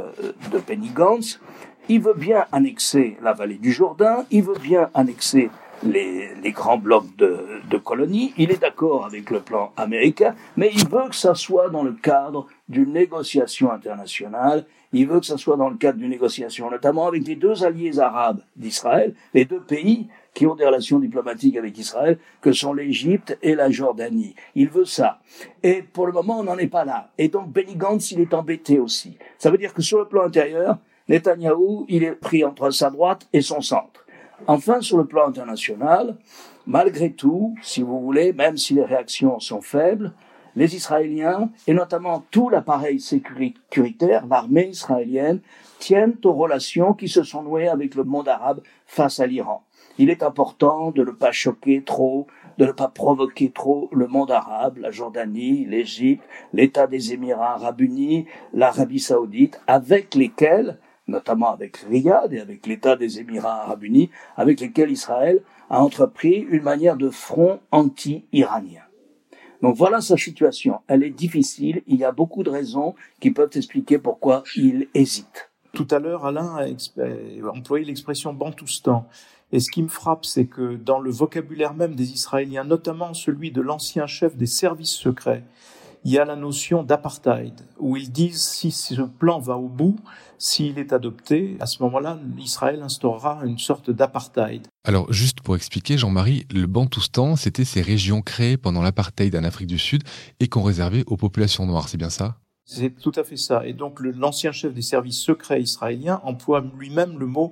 de 0.51 0.59
Benny 0.59 0.89
Gantz, 0.89 1.39
il 1.89 2.01
veut 2.01 2.15
bien 2.15 2.45
annexer 2.51 3.17
la 3.21 3.33
vallée 3.33 3.57
du 3.57 3.71
Jourdain, 3.71 4.25
il 4.31 4.43
veut 4.43 4.59
bien 4.59 4.89
annexer 4.93 5.49
les, 5.83 6.29
les, 6.41 6.51
grands 6.51 6.77
blocs 6.77 7.15
de, 7.17 7.37
de 7.69 7.77
colonies. 7.77 8.33
Il 8.37 8.51
est 8.51 8.61
d'accord 8.61 9.05
avec 9.05 9.29
le 9.29 9.39
plan 9.39 9.71
américain, 9.77 10.35
mais 10.55 10.71
il 10.73 10.87
veut 10.87 11.09
que 11.09 11.15
ça 11.15 11.35
soit 11.35 11.69
dans 11.69 11.83
le 11.83 11.93
cadre 11.93 12.47
d'une 12.67 12.93
négociation 12.93 13.71
internationale. 13.71 14.65
Il 14.93 15.07
veut 15.07 15.19
que 15.19 15.25
ça 15.25 15.37
soit 15.37 15.57
dans 15.57 15.69
le 15.69 15.75
cadre 15.75 15.99
d'une 15.99 16.09
négociation, 16.09 16.71
notamment 16.71 17.07
avec 17.07 17.27
les 17.27 17.35
deux 17.35 17.63
alliés 17.63 17.99
arabes 17.99 18.41
d'Israël, 18.55 19.13
les 19.33 19.45
deux 19.45 19.59
pays 19.59 20.07
qui 20.33 20.45
ont 20.45 20.55
des 20.55 20.65
relations 20.65 20.99
diplomatiques 20.99 21.57
avec 21.57 21.77
Israël, 21.77 22.19
que 22.41 22.51
sont 22.51 22.71
l'Égypte 22.71 23.37
et 23.41 23.55
la 23.55 23.71
Jordanie. 23.71 24.35
Il 24.55 24.69
veut 24.69 24.85
ça. 24.85 25.19
Et 25.63 25.81
pour 25.81 26.05
le 26.05 26.13
moment, 26.13 26.39
on 26.39 26.43
n'en 26.43 26.57
est 26.57 26.67
pas 26.67 26.85
là. 26.85 27.09
Et 27.17 27.27
donc, 27.27 27.51
Benny 27.51 27.75
Gantz, 27.75 28.11
il 28.11 28.21
est 28.21 28.33
embêté 28.33 28.77
aussi. 28.79 29.17
Ça 29.39 29.49
veut 29.49 29.57
dire 29.57 29.73
que 29.73 29.81
sur 29.81 29.97
le 29.97 30.05
plan 30.05 30.23
intérieur, 30.23 30.77
Netanyahou, 31.09 31.85
il 31.89 32.03
est 32.03 32.11
pris 32.11 32.43
entre 32.45 32.69
sa 32.69 32.89
droite 32.89 33.27
et 33.33 33.41
son 33.41 33.61
centre. 33.61 34.05
Enfin, 34.45 34.81
sur 34.81 34.97
le 34.97 35.05
plan 35.05 35.27
international, 35.27 36.15
malgré 36.67 37.11
tout, 37.11 37.55
si 37.63 37.81
vous 37.81 37.99
voulez, 37.99 38.33
même 38.33 38.55
si 38.55 38.75
les 38.75 38.85
réactions 38.85 39.39
sont 39.39 39.61
faibles, 39.61 40.13
les 40.55 40.75
Israéliens, 40.75 41.49
et 41.67 41.73
notamment 41.73 42.23
tout 42.31 42.49
l'appareil 42.49 42.99
sécuritaire, 42.99 44.25
l'armée 44.27 44.67
israélienne, 44.67 45.41
tiennent 45.79 46.17
aux 46.23 46.33
relations 46.33 46.93
qui 46.93 47.07
se 47.07 47.23
sont 47.23 47.43
nouées 47.43 47.67
avec 47.67 47.95
le 47.95 48.03
monde 48.03 48.27
arabe 48.27 48.61
face 48.85 49.19
à 49.19 49.27
l'Iran. 49.27 49.63
Il 49.99 50.09
est 50.09 50.23
important 50.23 50.91
de 50.91 51.03
ne 51.03 51.11
pas 51.11 51.31
choquer 51.31 51.83
trop, 51.83 52.27
de 52.57 52.65
ne 52.65 52.71
pas 52.71 52.87
provoquer 52.87 53.51
trop 53.51 53.89
le 53.91 54.07
monde 54.07 54.31
arabe, 54.31 54.77
la 54.77 54.91
Jordanie, 54.91 55.65
l'Égypte, 55.65 56.23
l'État 56.53 56.87
des 56.87 57.13
Émirats 57.13 57.53
arabes 57.53 57.81
unis, 57.81 58.25
l'Arabie 58.53 58.99
saoudite, 58.99 59.61
avec 59.67 60.15
lesquels, 60.15 60.79
notamment 61.07 61.51
avec 61.51 61.77
Riyad 61.77 62.33
et 62.33 62.39
avec 62.39 62.67
l'État 62.67 62.95
des 62.95 63.19
Émirats 63.19 63.63
arabes 63.63 63.83
unis, 63.83 64.09
avec 64.35 64.59
lesquels 64.59 64.91
Israël 64.91 65.41
a 65.69 65.81
entrepris 65.81 66.45
une 66.49 66.63
manière 66.63 66.97
de 66.97 67.09
front 67.09 67.59
anti-iranien. 67.71 68.81
Donc 69.61 69.75
voilà 69.75 70.01
sa 70.01 70.17
situation. 70.17 70.81
Elle 70.87 71.03
est 71.03 71.09
difficile. 71.09 71.81
Il 71.87 71.97
y 71.97 72.03
a 72.03 72.11
beaucoup 72.11 72.43
de 72.43 72.49
raisons 72.49 72.95
qui 73.19 73.31
peuvent 73.31 73.49
expliquer 73.55 73.97
pourquoi 73.97 74.43
il 74.55 74.87
hésite. 74.93 75.49
Tout 75.73 75.87
à 75.91 75.99
l'heure, 75.99 76.25
Alain 76.25 76.57
a 76.57 77.49
employé 77.49 77.85
l'expression 77.85 78.33
bantoustan. 78.33 79.07
Et 79.51 79.59
ce 79.59 79.71
qui 79.71 79.81
me 79.81 79.87
frappe, 79.87 80.25
c'est 80.25 80.45
que 80.45 80.75
dans 80.75 80.99
le 80.99 81.09
vocabulaire 81.09 81.73
même 81.73 81.95
des 81.95 82.11
Israéliens, 82.11 82.65
notamment 82.65 83.13
celui 83.13 83.51
de 83.51 83.61
l'ancien 83.61 84.05
chef 84.05 84.35
des 84.35 84.45
services 84.45 84.91
secrets, 84.91 85.43
il 86.07 86.13
y 86.13 86.19
a 86.19 86.23
la 86.23 86.37
notion 86.37 86.83
d'apartheid, 86.83 87.53
où 87.79 87.97
ils 87.97 88.09
disent 88.09 88.41
si 88.41 88.71
ce 88.71 89.01
plan 89.01 89.39
va 89.39 89.57
au 89.57 89.67
bout, 89.67 89.97
s'il 90.37 90.79
est 90.79 90.93
adopté, 90.93 91.57
à 91.59 91.65
ce 91.65 91.83
moment-là, 91.83 92.17
Israël 92.37 92.81
instaurera 92.81 93.41
une 93.43 93.57
sorte 93.57 93.91
d'apartheid. 93.91 94.65
Alors, 94.85 95.11
juste 95.11 95.41
pour 95.41 95.57
expliquer, 95.57 95.97
Jean-Marie, 95.97 96.45
le 96.49 96.65
Bantoustan, 96.65 97.35
c'était 97.35 97.65
ces 97.65 97.81
régions 97.81 98.21
créées 98.21 98.55
pendant 98.55 98.81
l'apartheid 98.81 99.35
en 99.35 99.43
Afrique 99.43 99.67
du 99.67 99.77
Sud 99.77 100.03
et 100.39 100.47
qu'on 100.47 100.63
réservait 100.63 101.03
aux 101.07 101.17
populations 101.17 101.65
noires, 101.65 101.89
c'est 101.89 101.97
bien 101.97 102.09
ça? 102.09 102.37
C'est 102.63 102.91
tout 102.91 103.11
à 103.17 103.25
fait 103.25 103.35
ça. 103.35 103.67
Et 103.67 103.73
donc, 103.73 103.99
l'ancien 103.99 104.53
chef 104.53 104.73
des 104.73 104.81
services 104.81 105.19
secrets 105.19 105.61
israéliens 105.61 106.21
emploie 106.23 106.63
lui-même 106.77 107.19
le 107.19 107.25
mot 107.25 107.51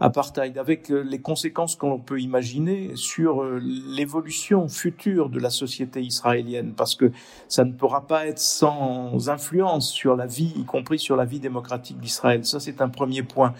apartheid, 0.00 0.56
avec 0.58 0.90
euh, 0.90 1.02
les 1.02 1.20
conséquences 1.20 1.76
qu'on 1.76 1.98
peut 1.98 2.20
imaginer 2.20 2.96
sur 2.96 3.42
euh, 3.42 3.60
l'évolution 3.62 4.66
future 4.68 5.28
de 5.28 5.38
la 5.38 5.50
société 5.50 6.00
israélienne, 6.00 6.72
parce 6.74 6.96
que 6.96 7.12
ça 7.48 7.64
ne 7.64 7.72
pourra 7.72 8.06
pas 8.06 8.26
être 8.26 8.38
sans 8.38 9.28
influence 9.28 9.90
sur 9.90 10.16
la 10.16 10.26
vie, 10.26 10.52
y 10.56 10.64
compris 10.64 10.98
sur 10.98 11.16
la 11.16 11.26
vie 11.26 11.38
démocratique 11.38 12.00
d'Israël. 12.00 12.44
Ça, 12.44 12.60
c'est 12.60 12.80
un 12.80 12.88
premier 12.88 13.22
point. 13.22 13.52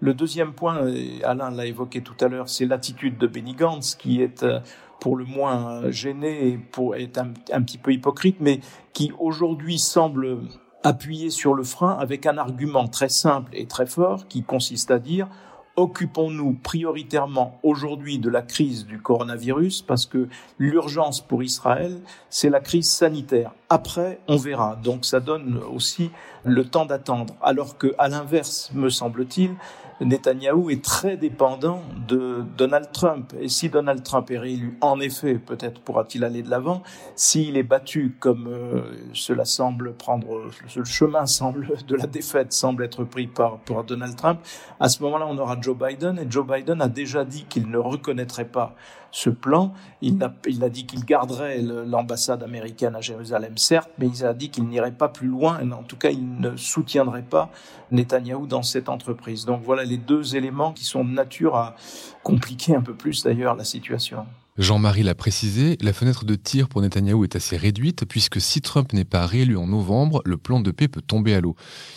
Le 0.00 0.14
deuxième 0.14 0.52
point, 0.52 0.92
Alain 1.22 1.50
l'a 1.50 1.66
évoqué 1.66 2.02
tout 2.02 2.16
à 2.20 2.28
l'heure, 2.28 2.48
c'est 2.48 2.66
l'attitude 2.66 3.16
de 3.16 3.26
Benny 3.28 3.54
Gantz, 3.54 3.94
qui 3.94 4.20
est 4.20 4.42
euh, 4.42 4.58
pour 5.00 5.16
le 5.16 5.24
moins 5.24 5.90
gêné 5.90 6.48
et 6.48 6.58
pour 6.58 6.94
un, 6.94 7.32
un 7.52 7.62
petit 7.62 7.78
peu 7.78 7.92
hypocrite, 7.92 8.36
mais 8.40 8.60
qui 8.92 9.12
aujourd'hui 9.18 9.78
semble 9.78 10.40
appuyer 10.82 11.30
sur 11.30 11.54
le 11.54 11.62
frein 11.62 11.96
avec 11.98 12.26
un 12.26 12.36
argument 12.36 12.88
très 12.88 13.08
simple 13.08 13.50
et 13.54 13.66
très 13.66 13.86
fort 13.86 14.28
qui 14.28 14.42
consiste 14.42 14.90
à 14.90 14.98
dire 14.98 15.28
occupons-nous 15.76 16.54
prioritairement 16.62 17.58
aujourd'hui 17.62 18.18
de 18.18 18.30
la 18.30 18.42
crise 18.42 18.86
du 18.86 19.00
coronavirus 19.00 19.82
parce 19.82 20.06
que 20.06 20.28
l'urgence 20.58 21.20
pour 21.20 21.42
Israël, 21.42 22.00
c'est 22.30 22.50
la 22.50 22.60
crise 22.60 22.90
sanitaire. 22.90 23.52
Après, 23.74 24.20
on 24.28 24.36
verra. 24.36 24.76
Donc 24.76 25.04
ça 25.04 25.18
donne 25.18 25.60
aussi 25.74 26.12
le 26.44 26.64
temps 26.64 26.86
d'attendre. 26.86 27.34
Alors 27.42 27.76
que, 27.76 27.92
à 27.98 28.08
l'inverse, 28.08 28.70
me 28.72 28.88
semble-t-il, 28.88 29.56
Netanyahou 30.00 30.70
est 30.70 30.84
très 30.84 31.16
dépendant 31.16 31.82
de 32.06 32.44
Donald 32.56 32.90
Trump. 32.92 33.32
Et 33.40 33.48
si 33.48 33.70
Donald 33.70 34.04
Trump 34.04 34.30
est 34.30 34.38
réélu, 34.38 34.78
en 34.80 35.00
effet, 35.00 35.34
peut-être 35.34 35.80
pourra-t-il 35.80 36.22
aller 36.22 36.42
de 36.42 36.50
l'avant. 36.50 36.84
S'il 37.16 37.56
est 37.56 37.64
battu, 37.64 38.16
comme 38.20 38.46
euh, 38.46 38.82
cela 39.12 39.44
semble 39.44 39.94
prendre, 39.94 40.50
le 40.76 40.84
chemin 40.84 41.26
semble 41.26 41.68
de 41.88 41.96
la 41.96 42.06
défaite 42.06 42.52
semble 42.52 42.84
être 42.84 43.02
pris 43.02 43.26
par, 43.26 43.58
Donald 43.86 44.14
Trump, 44.14 44.38
à 44.78 44.88
ce 44.88 45.02
moment-là, 45.02 45.26
on 45.28 45.38
aura 45.38 45.60
Joe 45.60 45.76
Biden. 45.76 46.18
Et 46.20 46.26
Joe 46.30 46.46
Biden 46.46 46.80
a 46.80 46.88
déjà 46.88 47.24
dit 47.24 47.44
qu'il 47.48 47.68
ne 47.68 47.78
reconnaîtrait 47.78 48.44
pas 48.44 48.76
ce 49.10 49.30
plan. 49.30 49.72
Il 50.02 50.22
a 50.22 50.68
dit 50.68 50.86
qu'il 50.86 51.04
garderait 51.04 51.60
l'ambassade 51.60 52.42
américaine 52.42 52.96
à 52.96 53.00
Jérusalem, 53.00 53.56
certes, 53.64 53.90
mais 53.98 54.08
il 54.08 54.24
a 54.24 54.34
dit 54.34 54.50
qu'il 54.50 54.64
n'irait 54.64 54.92
pas 54.92 55.08
plus 55.08 55.28
loin, 55.28 55.60
et 55.60 55.72
en 55.72 55.82
tout 55.82 55.96
cas, 55.96 56.10
il 56.10 56.38
ne 56.38 56.56
soutiendrait 56.56 57.22
pas 57.22 57.50
Netanyahou 57.90 58.46
dans 58.46 58.62
cette 58.62 58.88
entreprise. 58.88 59.44
Donc 59.44 59.62
voilà 59.62 59.84
les 59.84 59.98
deux 59.98 60.36
éléments 60.36 60.72
qui 60.72 60.84
sont 60.84 61.04
de 61.04 61.10
nature 61.10 61.56
à 61.56 61.76
compliquer 62.22 62.76
un 62.76 62.82
peu 62.82 62.94
plus 62.94 63.22
d'ailleurs 63.22 63.56
la 63.56 63.64
situation. 63.64 64.26
Jean-Marie 64.56 65.02
l'a 65.02 65.16
précisé, 65.16 65.76
la 65.80 65.92
fenêtre 65.92 66.24
de 66.24 66.36
tir 66.36 66.68
pour 66.68 66.80
Netanyahou 66.80 67.24
est 67.24 67.34
assez 67.34 67.56
réduite 67.56 68.04
puisque 68.04 68.40
si 68.40 68.60
Trump 68.60 68.92
n'est 68.92 69.04
pas 69.04 69.26
réélu 69.26 69.56
en 69.56 69.66
novembre, 69.66 70.22
le 70.24 70.36
plan 70.36 70.60
de 70.60 70.70
paix 70.70 70.86
peut 70.86 71.00
tomber 71.00 71.34
à 71.34 71.40
l'eau. 71.40 71.56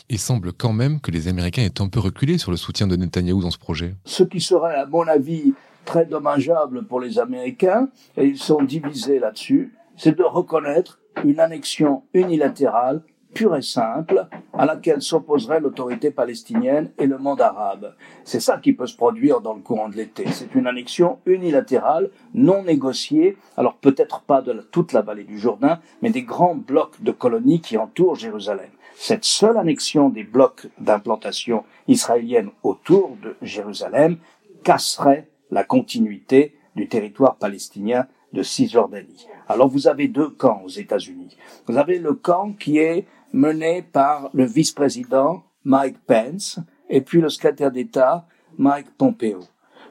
Il 0.10 0.18
semble 0.18 0.52
quand 0.54 0.74
même 0.74 1.00
que 1.00 1.12
les 1.12 1.28
Américains 1.28 1.62
aient 1.62 1.82
un 1.82 1.88
peu 1.88 2.00
reculé 2.00 2.40
sur 2.40 2.50
le 2.50 2.58
soutien 2.58 2.88
de 2.88 2.96
Netanyahou 2.96 3.44
dans 3.44 3.52
ce 3.52 3.60
projet. 3.60 3.94
Ce 4.06 4.24
qui 4.24 4.42
serait, 4.42 4.74
à 4.74 4.88
mon 4.88 5.08
avis, 5.08 5.54
très 5.86 6.06
dommageable 6.06 6.84
pour 6.86 7.00
les 7.00 7.20
Américains, 7.20 7.90
et 8.18 8.26
ils 8.26 8.40
sont 8.40 8.64
divisés 8.64 9.20
là-dessus, 9.20 9.74
c'est 9.96 10.18
de 10.18 10.24
reconnaître 10.24 11.00
une 11.24 11.40
annexion 11.40 12.04
unilatérale 12.14 13.02
pure 13.34 13.56
et 13.56 13.62
simple 13.62 14.28
à 14.54 14.66
laquelle 14.66 15.02
s'opposerait 15.02 15.60
l'autorité 15.60 16.12
palestinienne 16.12 16.92
et 16.98 17.06
le 17.06 17.18
monde 17.18 17.42
arabe. 17.42 17.94
C'est 18.24 18.40
ça 18.40 18.58
qui 18.58 18.74
peut 18.74 18.88
se 18.88 18.96
produire 18.96 19.42
dans 19.42 19.54
le 19.54 19.62
courant 19.62 19.90
de 19.90 19.96
l'été. 19.96 20.26
C'est 20.32 20.56
une 20.56 20.66
annexion 20.66 21.20
unilatérale, 21.26 22.10
non 22.34 22.64
négociée, 22.64 23.38
alors 23.56 23.76
peut-être 23.76 24.22
pas 24.22 24.42
de 24.42 24.54
toute 24.72 24.94
la 24.94 25.02
vallée 25.02 25.24
du 25.24 25.38
Jourdain, 25.38 25.80
mais 26.02 26.10
des 26.10 26.24
grands 26.24 26.56
blocs 26.56 27.02
de 27.02 27.12
colonies 27.12 27.62
qui 27.62 27.78
entourent 27.78 28.16
Jérusalem. 28.16 28.70
Cette 28.96 29.26
seule 29.26 29.58
annexion 29.58 30.10
des 30.10 30.24
blocs 30.24 30.68
d'implantation 30.80 31.64
israélienne 31.88 32.50
autour 32.64 33.16
de 33.22 33.36
Jérusalem 33.44 34.18
casserait 34.64 35.28
la 35.52 35.64
continuité 35.64 36.56
du 36.76 36.88
territoire 36.88 37.36
palestinien 37.36 38.08
de 38.34 38.44
Cisjordanie. 38.44 39.28
Alors 39.48 39.68
vous 39.68 39.88
avez 39.88 40.08
deux 40.08 40.30
camps 40.30 40.62
aux 40.64 40.70
États-Unis. 40.70 41.38
Vous 41.68 41.78
avez 41.78 42.00
le 42.00 42.14
camp 42.14 42.54
qui 42.54 42.80
est 42.80 43.06
mené 43.34 43.82
par 43.82 44.30
le 44.34 44.46
vice-président 44.46 45.44
Mike 45.64 46.00
Pence 46.06 46.60
et 46.90 47.02
puis 47.02 47.22
le 47.22 47.30
secrétaire 47.30 47.72
d'État 47.72 48.26
Mike 48.58 48.92
Pompeo. 48.98 49.42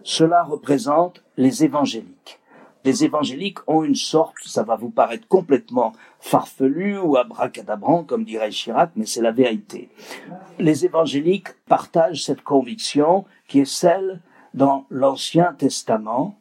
Cela 0.03 0.43
représente 0.43 1.23
les 1.37 1.65
évangéliques. 1.65 2.41
Les 2.85 3.05
évangéliques 3.05 3.59
ont 3.67 3.83
une 3.83 3.97
sorte, 3.97 4.37
ça 4.45 4.63
va 4.63 4.77
vous 4.77 4.91
paraître 4.91 5.27
complètement 5.27 5.93
farfelu 6.21 6.99
ou 6.99 7.17
abracadabrant, 7.17 8.05
comme 8.05 8.25
dirait 8.25 8.51
Chirac, 8.51 8.93
mais 8.95 9.07
c'est 9.07 9.23
la 9.23 9.33
vérité. 9.33 9.89
Les 10.61 10.85
évangéliques 10.85 11.49
partagent 11.67 12.23
cette 12.23 12.43
conviction 12.43 13.25
qui 13.49 13.59
est 13.59 13.65
celle 13.65 14.21
dans 14.55 14.87
l'Ancien 14.89 15.53
Testament 15.59 16.39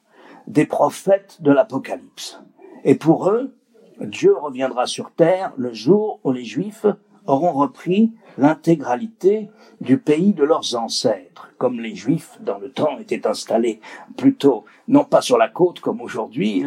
des 0.47 0.65
prophètes 0.65 1.37
de 1.41 1.51
l'Apocalypse. 1.51 2.39
Et 2.83 2.95
pour 2.95 3.29
eux, 3.29 3.55
Dieu 3.99 4.35
reviendra 4.37 4.87
sur 4.87 5.11
terre 5.11 5.53
le 5.57 5.73
jour 5.73 6.19
où 6.23 6.31
les 6.31 6.43
Juifs 6.43 6.85
auront 7.27 7.53
repris 7.53 8.11
l'intégralité 8.37 9.49
du 9.81 9.97
pays 9.97 10.33
de 10.33 10.43
leurs 10.43 10.75
ancêtres, 10.75 11.49
comme 11.57 11.79
les 11.79 11.95
Juifs 11.95 12.37
dans 12.41 12.59
le 12.59 12.69
temps 12.69 12.99
étaient 12.99 13.25
installés 13.25 13.79
plutôt 14.17 14.65
non 14.87 15.05
pas 15.05 15.21
sur 15.21 15.37
la 15.37 15.47
côte 15.47 15.79
comme 15.79 16.01
aujourd'hui 16.01 16.63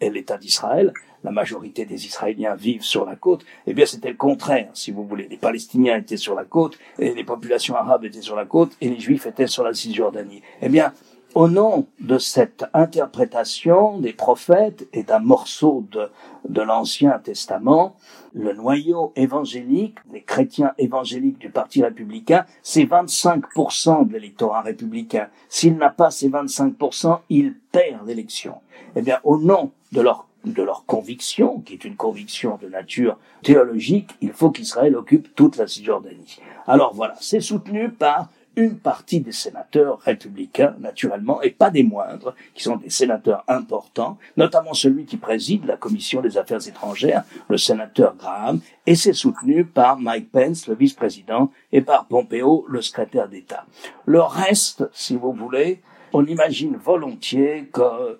l'État 0.00 0.38
d'Israël, 0.38 0.92
la 1.24 1.32
majorité 1.32 1.86
des 1.86 2.06
Israéliens 2.06 2.54
vivent 2.54 2.84
sur 2.84 3.04
la 3.04 3.16
côte, 3.16 3.44
eh 3.66 3.74
bien 3.74 3.84
c'était 3.84 4.10
le 4.10 4.16
contraire, 4.16 4.70
si 4.74 4.92
vous 4.92 5.04
voulez. 5.04 5.26
Les 5.28 5.36
Palestiniens 5.36 5.96
étaient 5.96 6.16
sur 6.16 6.36
la 6.36 6.44
côte, 6.44 6.78
et 7.00 7.14
les 7.14 7.24
populations 7.24 7.74
arabes 7.74 8.04
étaient 8.04 8.22
sur 8.22 8.36
la 8.36 8.44
côte, 8.44 8.76
et 8.80 8.88
les 8.88 9.00
Juifs 9.00 9.26
étaient 9.26 9.48
sur 9.48 9.64
la 9.64 9.74
Cisjordanie. 9.74 10.42
Eh 10.62 10.68
bien, 10.68 10.92
au 11.36 11.48
nom 11.48 11.86
de 12.00 12.16
cette 12.16 12.64
interprétation 12.72 13.98
des 13.98 14.14
prophètes 14.14 14.88
et 14.94 15.02
d'un 15.02 15.18
morceau 15.18 15.84
de, 15.92 16.08
de 16.48 16.62
l'Ancien 16.62 17.18
Testament, 17.18 17.94
le 18.32 18.54
noyau 18.54 19.12
évangélique, 19.16 19.98
les 20.14 20.22
chrétiens 20.22 20.72
évangéliques 20.78 21.38
du 21.38 21.50
Parti 21.50 21.82
républicain, 21.84 22.46
c'est 22.62 22.84
25% 22.84 24.08
de 24.08 24.14
l'électorat 24.14 24.62
républicain. 24.62 25.28
S'il 25.50 25.76
n'a 25.76 25.90
pas 25.90 26.10
ces 26.10 26.30
25%, 26.30 27.18
il 27.28 27.52
perd 27.70 28.06
l'élection. 28.06 28.54
Eh 28.96 29.02
bien, 29.02 29.18
au 29.22 29.36
nom 29.36 29.72
de 29.92 30.00
leur 30.00 30.26
de 30.46 30.62
leur 30.62 30.86
conviction, 30.86 31.58
qui 31.60 31.72
est 31.72 31.84
une 31.84 31.96
conviction 31.96 32.56
de 32.62 32.68
nature 32.68 33.18
théologique, 33.42 34.14
il 34.20 34.32
faut 34.32 34.50
qu'Israël 34.50 34.94
occupe 34.94 35.34
toute 35.34 35.56
la 35.56 35.66
Cisjordanie. 35.66 36.38
Alors 36.68 36.94
voilà, 36.94 37.16
c'est 37.20 37.40
soutenu 37.40 37.90
par 37.90 38.28
une 38.56 38.78
partie 38.78 39.20
des 39.20 39.32
sénateurs 39.32 40.00
républicains, 40.00 40.74
naturellement, 40.80 41.42
et 41.42 41.50
pas 41.50 41.70
des 41.70 41.82
moindres, 41.82 42.34
qui 42.54 42.62
sont 42.62 42.76
des 42.76 42.90
sénateurs 42.90 43.44
importants, 43.48 44.18
notamment 44.36 44.72
celui 44.72 45.04
qui 45.04 45.18
préside 45.18 45.66
la 45.66 45.76
commission 45.76 46.22
des 46.22 46.38
affaires 46.38 46.66
étrangères, 46.66 47.24
le 47.48 47.58
sénateur 47.58 48.16
Graham, 48.16 48.60
et 48.86 48.94
c'est 48.94 49.12
soutenu 49.12 49.64
par 49.64 49.98
Mike 49.98 50.32
Pence, 50.32 50.66
le 50.66 50.74
vice-président, 50.74 51.52
et 51.70 51.82
par 51.82 52.06
Pompeo, 52.06 52.64
le 52.68 52.80
secrétaire 52.80 53.28
d'État. 53.28 53.66
Le 54.06 54.22
reste, 54.22 54.88
si 54.92 55.16
vous 55.16 55.32
voulez, 55.32 55.82
on 56.12 56.24
imagine 56.24 56.76
volontiers 56.76 57.68
que 57.72 58.18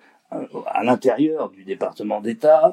à 0.66 0.82
l'intérieur 0.82 1.50
du 1.50 1.64
département 1.64 2.20
d'État, 2.20 2.66
euh, 2.66 2.72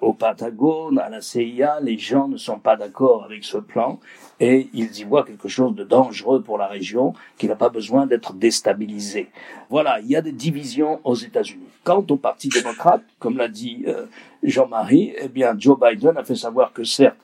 au 0.00 0.12
Patagone, 0.12 0.98
à 0.98 1.08
la 1.08 1.20
CIA, 1.20 1.80
les 1.80 1.98
gens 1.98 2.28
ne 2.28 2.36
sont 2.36 2.58
pas 2.58 2.76
d'accord 2.76 3.24
avec 3.24 3.44
ce 3.44 3.58
plan 3.58 3.98
et 4.40 4.68
ils 4.72 4.98
y 4.98 5.04
voient 5.04 5.24
quelque 5.24 5.48
chose 5.48 5.74
de 5.74 5.84
dangereux 5.84 6.42
pour 6.42 6.58
la 6.58 6.66
région 6.66 7.12
qui 7.36 7.48
n'a 7.48 7.56
pas 7.56 7.68
besoin 7.68 8.06
d'être 8.06 8.32
déstabilisé. 8.34 9.30
Voilà, 9.68 10.00
il 10.00 10.06
y 10.06 10.16
a 10.16 10.22
des 10.22 10.32
divisions 10.32 11.00
aux 11.04 11.14
États-Unis. 11.14 11.66
Quant 11.84 12.04
au 12.08 12.16
Parti 12.16 12.48
démocrate, 12.48 13.02
comme 13.18 13.36
l'a 13.36 13.48
dit 13.48 13.84
euh, 13.86 14.06
Jean-Marie, 14.42 15.14
eh 15.18 15.28
bien 15.28 15.54
Joe 15.58 15.78
Biden 15.78 16.16
a 16.16 16.24
fait 16.24 16.36
savoir 16.36 16.72
que 16.72 16.84
certes, 16.84 17.18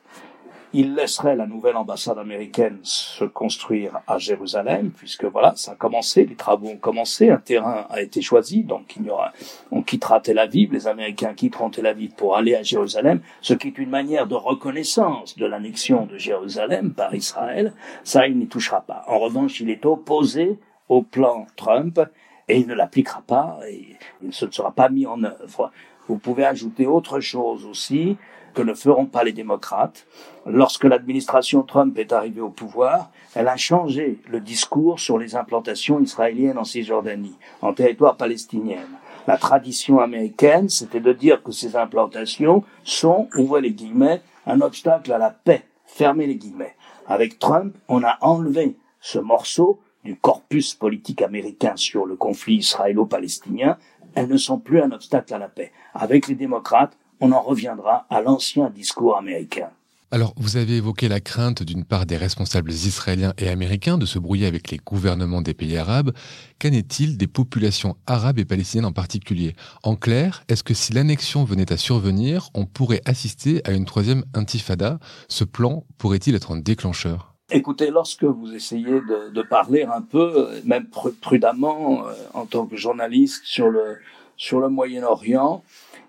il 0.74 0.96
laisserait 0.96 1.36
la 1.36 1.46
nouvelle 1.46 1.76
ambassade 1.76 2.18
américaine 2.18 2.78
se 2.82 3.24
construire 3.24 4.00
à 4.08 4.18
Jérusalem, 4.18 4.90
puisque 4.90 5.24
voilà, 5.24 5.52
ça 5.54 5.72
a 5.72 5.74
commencé, 5.76 6.26
les 6.26 6.34
travaux 6.34 6.68
ont 6.68 6.76
commencé, 6.76 7.30
un 7.30 7.36
terrain 7.36 7.86
a 7.90 8.02
été 8.02 8.20
choisi, 8.20 8.64
donc 8.64 8.96
il 8.96 9.06
y 9.06 9.10
aura, 9.10 9.32
on 9.70 9.82
quittera 9.82 10.18
Tel 10.18 10.40
Aviv, 10.40 10.72
les 10.72 10.88
Américains 10.88 11.32
quitteront 11.32 11.70
Tel 11.70 11.86
Aviv 11.86 12.10
pour 12.16 12.36
aller 12.36 12.56
à 12.56 12.64
Jérusalem, 12.64 13.20
ce 13.40 13.54
qui 13.54 13.68
est 13.68 13.78
une 13.78 13.88
manière 13.88 14.26
de 14.26 14.34
reconnaissance 14.34 15.38
de 15.38 15.46
l'annexion 15.46 16.06
de 16.06 16.18
Jérusalem 16.18 16.92
par 16.92 17.14
Israël. 17.14 17.72
Ça, 18.02 18.26
il 18.26 18.36
n'y 18.36 18.48
touchera 18.48 18.80
pas. 18.80 19.04
En 19.06 19.20
revanche, 19.20 19.60
il 19.60 19.70
est 19.70 19.86
opposé 19.86 20.58
au 20.88 21.02
plan 21.02 21.46
Trump 21.54 22.00
et 22.48 22.58
il 22.58 22.66
ne 22.66 22.74
l'appliquera 22.74 23.22
pas 23.24 23.60
et 23.70 23.96
ce 24.32 24.46
ne 24.46 24.50
sera 24.50 24.72
pas 24.72 24.88
mis 24.88 25.06
en 25.06 25.22
œuvre. 25.22 25.70
Vous 26.08 26.18
pouvez 26.18 26.44
ajouter 26.44 26.86
autre 26.86 27.20
chose 27.20 27.64
aussi, 27.64 28.16
que 28.54 28.62
ne 28.62 28.74
feront 28.74 29.06
pas 29.06 29.24
les 29.24 29.32
démocrates. 29.32 30.06
Lorsque 30.46 30.84
l'administration 30.84 31.62
Trump 31.62 31.98
est 31.98 32.12
arrivée 32.12 32.40
au 32.40 32.50
pouvoir, 32.50 33.10
elle 33.34 33.48
a 33.48 33.56
changé 33.56 34.18
le 34.28 34.40
discours 34.40 35.00
sur 35.00 35.18
les 35.18 35.36
implantations 35.36 36.00
israéliennes 36.00 36.58
en 36.58 36.64
Cisjordanie, 36.64 37.36
en 37.60 37.74
territoire 37.74 38.16
palestinien. 38.16 38.80
La 39.26 39.38
tradition 39.38 40.00
américaine, 40.00 40.68
c'était 40.68 41.00
de 41.00 41.12
dire 41.12 41.42
que 41.42 41.52
ces 41.52 41.76
implantations 41.76 42.62
sont, 42.84 43.28
ouvrez 43.36 43.60
les 43.60 43.72
guillemets, 43.72 44.22
un 44.46 44.60
obstacle 44.60 45.12
à 45.12 45.18
la 45.18 45.30
paix, 45.30 45.64
fermez 45.86 46.26
les 46.26 46.36
guillemets. 46.36 46.76
Avec 47.06 47.38
Trump, 47.38 47.74
on 47.88 48.02
a 48.02 48.18
enlevé 48.20 48.76
ce 49.00 49.18
morceau 49.18 49.80
du 50.04 50.16
corpus 50.16 50.74
politique 50.74 51.22
américain 51.22 51.72
sur 51.76 52.04
le 52.04 52.16
conflit 52.16 52.56
israélo-palestinien, 52.56 53.78
elles 54.14 54.28
ne 54.28 54.36
sont 54.36 54.58
plus 54.58 54.80
un 54.80 54.92
obstacle 54.92 55.34
à 55.34 55.38
la 55.38 55.48
paix. 55.48 55.72
Avec 55.94 56.28
les 56.28 56.34
démocrates, 56.34 56.96
on 57.20 57.32
en 57.32 57.40
reviendra 57.40 58.06
à 58.10 58.20
l'ancien 58.20 58.70
discours 58.70 59.16
américain. 59.16 59.70
Alors, 60.14 60.32
vous 60.36 60.56
avez 60.56 60.76
évoqué 60.76 61.08
la 61.08 61.18
crainte 61.18 61.64
d'une 61.64 61.84
part 61.84 62.06
des 62.06 62.16
responsables 62.16 62.70
israéliens 62.70 63.32
et 63.36 63.48
américains 63.48 63.98
de 63.98 64.06
se 64.06 64.20
brouiller 64.20 64.46
avec 64.46 64.70
les 64.70 64.76
gouvernements 64.76 65.42
des 65.42 65.54
pays 65.54 65.76
arabes. 65.76 66.12
Qu'en 66.60 66.70
est-il 66.70 67.16
des 67.16 67.26
populations 67.26 67.96
arabes 68.06 68.38
et 68.38 68.44
palestiniennes 68.44 68.84
en 68.84 68.92
particulier? 68.92 69.56
En 69.82 69.96
clair, 69.96 70.44
est-ce 70.48 70.62
que 70.62 70.72
si 70.72 70.92
l'annexion 70.92 71.42
venait 71.42 71.72
à 71.72 71.76
survenir, 71.76 72.50
on 72.54 72.64
pourrait 72.64 73.00
assister 73.06 73.60
à 73.64 73.72
une 73.72 73.86
troisième 73.86 74.24
intifada? 74.34 75.00
Ce 75.28 75.42
plan 75.42 75.84
pourrait-il 75.98 76.36
être 76.36 76.52
un 76.52 76.58
déclencheur? 76.58 77.34
Écoutez, 77.50 77.90
lorsque 77.90 78.22
vous 78.22 78.54
essayez 78.54 79.00
de, 79.32 79.42
parler 79.42 79.82
un 79.82 80.00
peu, 80.00 80.48
même 80.64 80.86
prudemment, 81.20 82.06
euh, 82.06 82.12
en 82.34 82.46
tant 82.46 82.66
que 82.66 82.76
journaliste 82.76 83.42
sur 83.44 83.68
le, 83.68 83.98
sur 84.36 84.60
le 84.60 84.68
Moyen-Orient, 84.68 85.64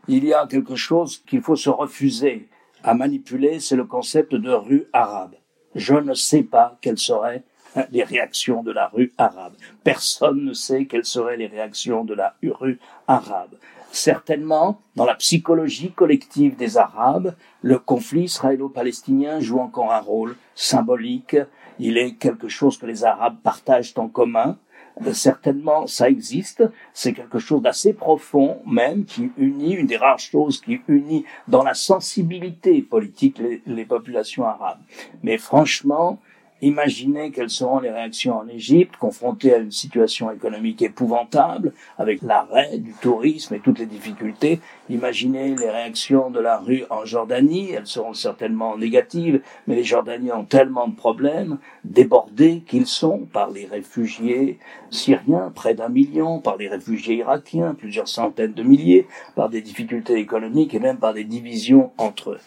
il 0.07 0.25
y 0.25 0.33
a 0.33 0.47
quelque 0.47 0.75
chose 0.75 1.23
qu'il 1.25 1.41
faut 1.41 1.55
se 1.55 1.69
refuser 1.69 2.47
à 2.83 2.93
manipuler, 2.93 3.59
c'est 3.59 3.75
le 3.75 3.85
concept 3.85 4.35
de 4.35 4.51
rue 4.51 4.85
arabe. 4.93 5.35
Je 5.73 5.95
ne 5.95 6.13
sais 6.13 6.43
pas 6.43 6.77
quelles 6.81 6.97
seraient 6.97 7.43
les 7.91 8.03
réactions 8.03 8.63
de 8.63 8.71
la 8.71 8.87
rue 8.87 9.13
arabe. 9.17 9.53
Personne 9.83 10.45
ne 10.45 10.53
sait 10.53 10.85
quelles 10.85 11.05
seraient 11.05 11.37
les 11.37 11.47
réactions 11.47 12.05
de 12.05 12.13
la 12.13 12.35
rue 12.41 12.79
arabe. 13.07 13.55
Certainement, 13.91 14.81
dans 14.95 15.05
la 15.05 15.15
psychologie 15.15 15.91
collective 15.91 16.57
des 16.57 16.77
Arabes, 16.77 17.33
le 17.61 17.79
conflit 17.79 18.23
israélo-palestinien 18.23 19.39
joue 19.39 19.59
encore 19.59 19.93
un 19.93 19.99
rôle 19.99 20.35
symbolique. 20.53 21.37
Il 21.79 21.97
est 21.97 22.15
quelque 22.15 22.49
chose 22.49 22.77
que 22.77 22.85
les 22.85 23.05
Arabes 23.05 23.37
partagent 23.41 23.93
en 23.95 24.09
commun. 24.09 24.57
Euh, 25.01 25.13
certainement 25.13 25.87
ça 25.87 26.09
existe, 26.09 26.63
c'est 26.93 27.13
quelque 27.13 27.39
chose 27.39 27.61
d'assez 27.61 27.93
profond 27.93 28.59
même 28.65 29.05
qui 29.05 29.31
unit, 29.37 29.73
une 29.73 29.87
des 29.87 29.97
rares 29.97 30.19
choses 30.19 30.61
qui 30.61 30.81
unit 30.87 31.25
dans 31.47 31.63
la 31.63 31.73
sensibilité 31.73 32.81
politique 32.81 33.39
les, 33.39 33.61
les 33.65 33.85
populations 33.85 34.45
arabes. 34.45 34.79
Mais 35.23 35.37
franchement, 35.37 36.19
Imaginez 36.61 37.31
quelles 37.31 37.49
seront 37.49 37.79
les 37.79 37.91
réactions 37.91 38.37
en 38.37 38.47
Égypte, 38.47 38.95
confrontée 38.95 39.53
à 39.53 39.57
une 39.57 39.71
situation 39.71 40.31
économique 40.31 40.81
épouvantable, 40.81 41.73
avec 41.97 42.21
l'arrêt 42.21 42.77
du 42.77 42.93
tourisme 42.93 43.55
et 43.55 43.59
toutes 43.59 43.79
les 43.79 43.85
difficultés. 43.85 44.61
Imaginez 44.89 45.53
les 45.53 45.69
réactions 45.69 46.29
de 46.29 46.39
la 46.39 46.57
rue 46.57 46.85
en 46.89 47.03
Jordanie, 47.03 47.71
elles 47.71 47.87
seront 47.87 48.13
certainement 48.13 48.77
négatives, 48.77 49.41
mais 49.67 49.75
les 49.75 49.83
Jordaniens 49.83 50.37
ont 50.37 50.45
tellement 50.45 50.87
de 50.87 50.95
problèmes, 50.95 51.57
débordés 51.83 52.63
qu'ils 52.65 52.87
sont 52.87 53.27
par 53.33 53.51
les 53.51 53.65
réfugiés 53.65 54.57
syriens, 54.91 55.51
près 55.53 55.73
d'un 55.73 55.89
million, 55.89 56.39
par 56.39 56.55
les 56.55 56.69
réfugiés 56.69 57.17
irakiens, 57.17 57.73
plusieurs 57.73 58.07
centaines 58.07 58.53
de 58.53 58.63
milliers, 58.63 59.07
par 59.35 59.49
des 59.49 59.61
difficultés 59.61 60.15
économiques 60.15 60.73
et 60.73 60.79
même 60.79 60.99
par 60.99 61.13
des 61.13 61.25
divisions 61.25 61.91
entre 61.97 62.31
eux. 62.31 62.39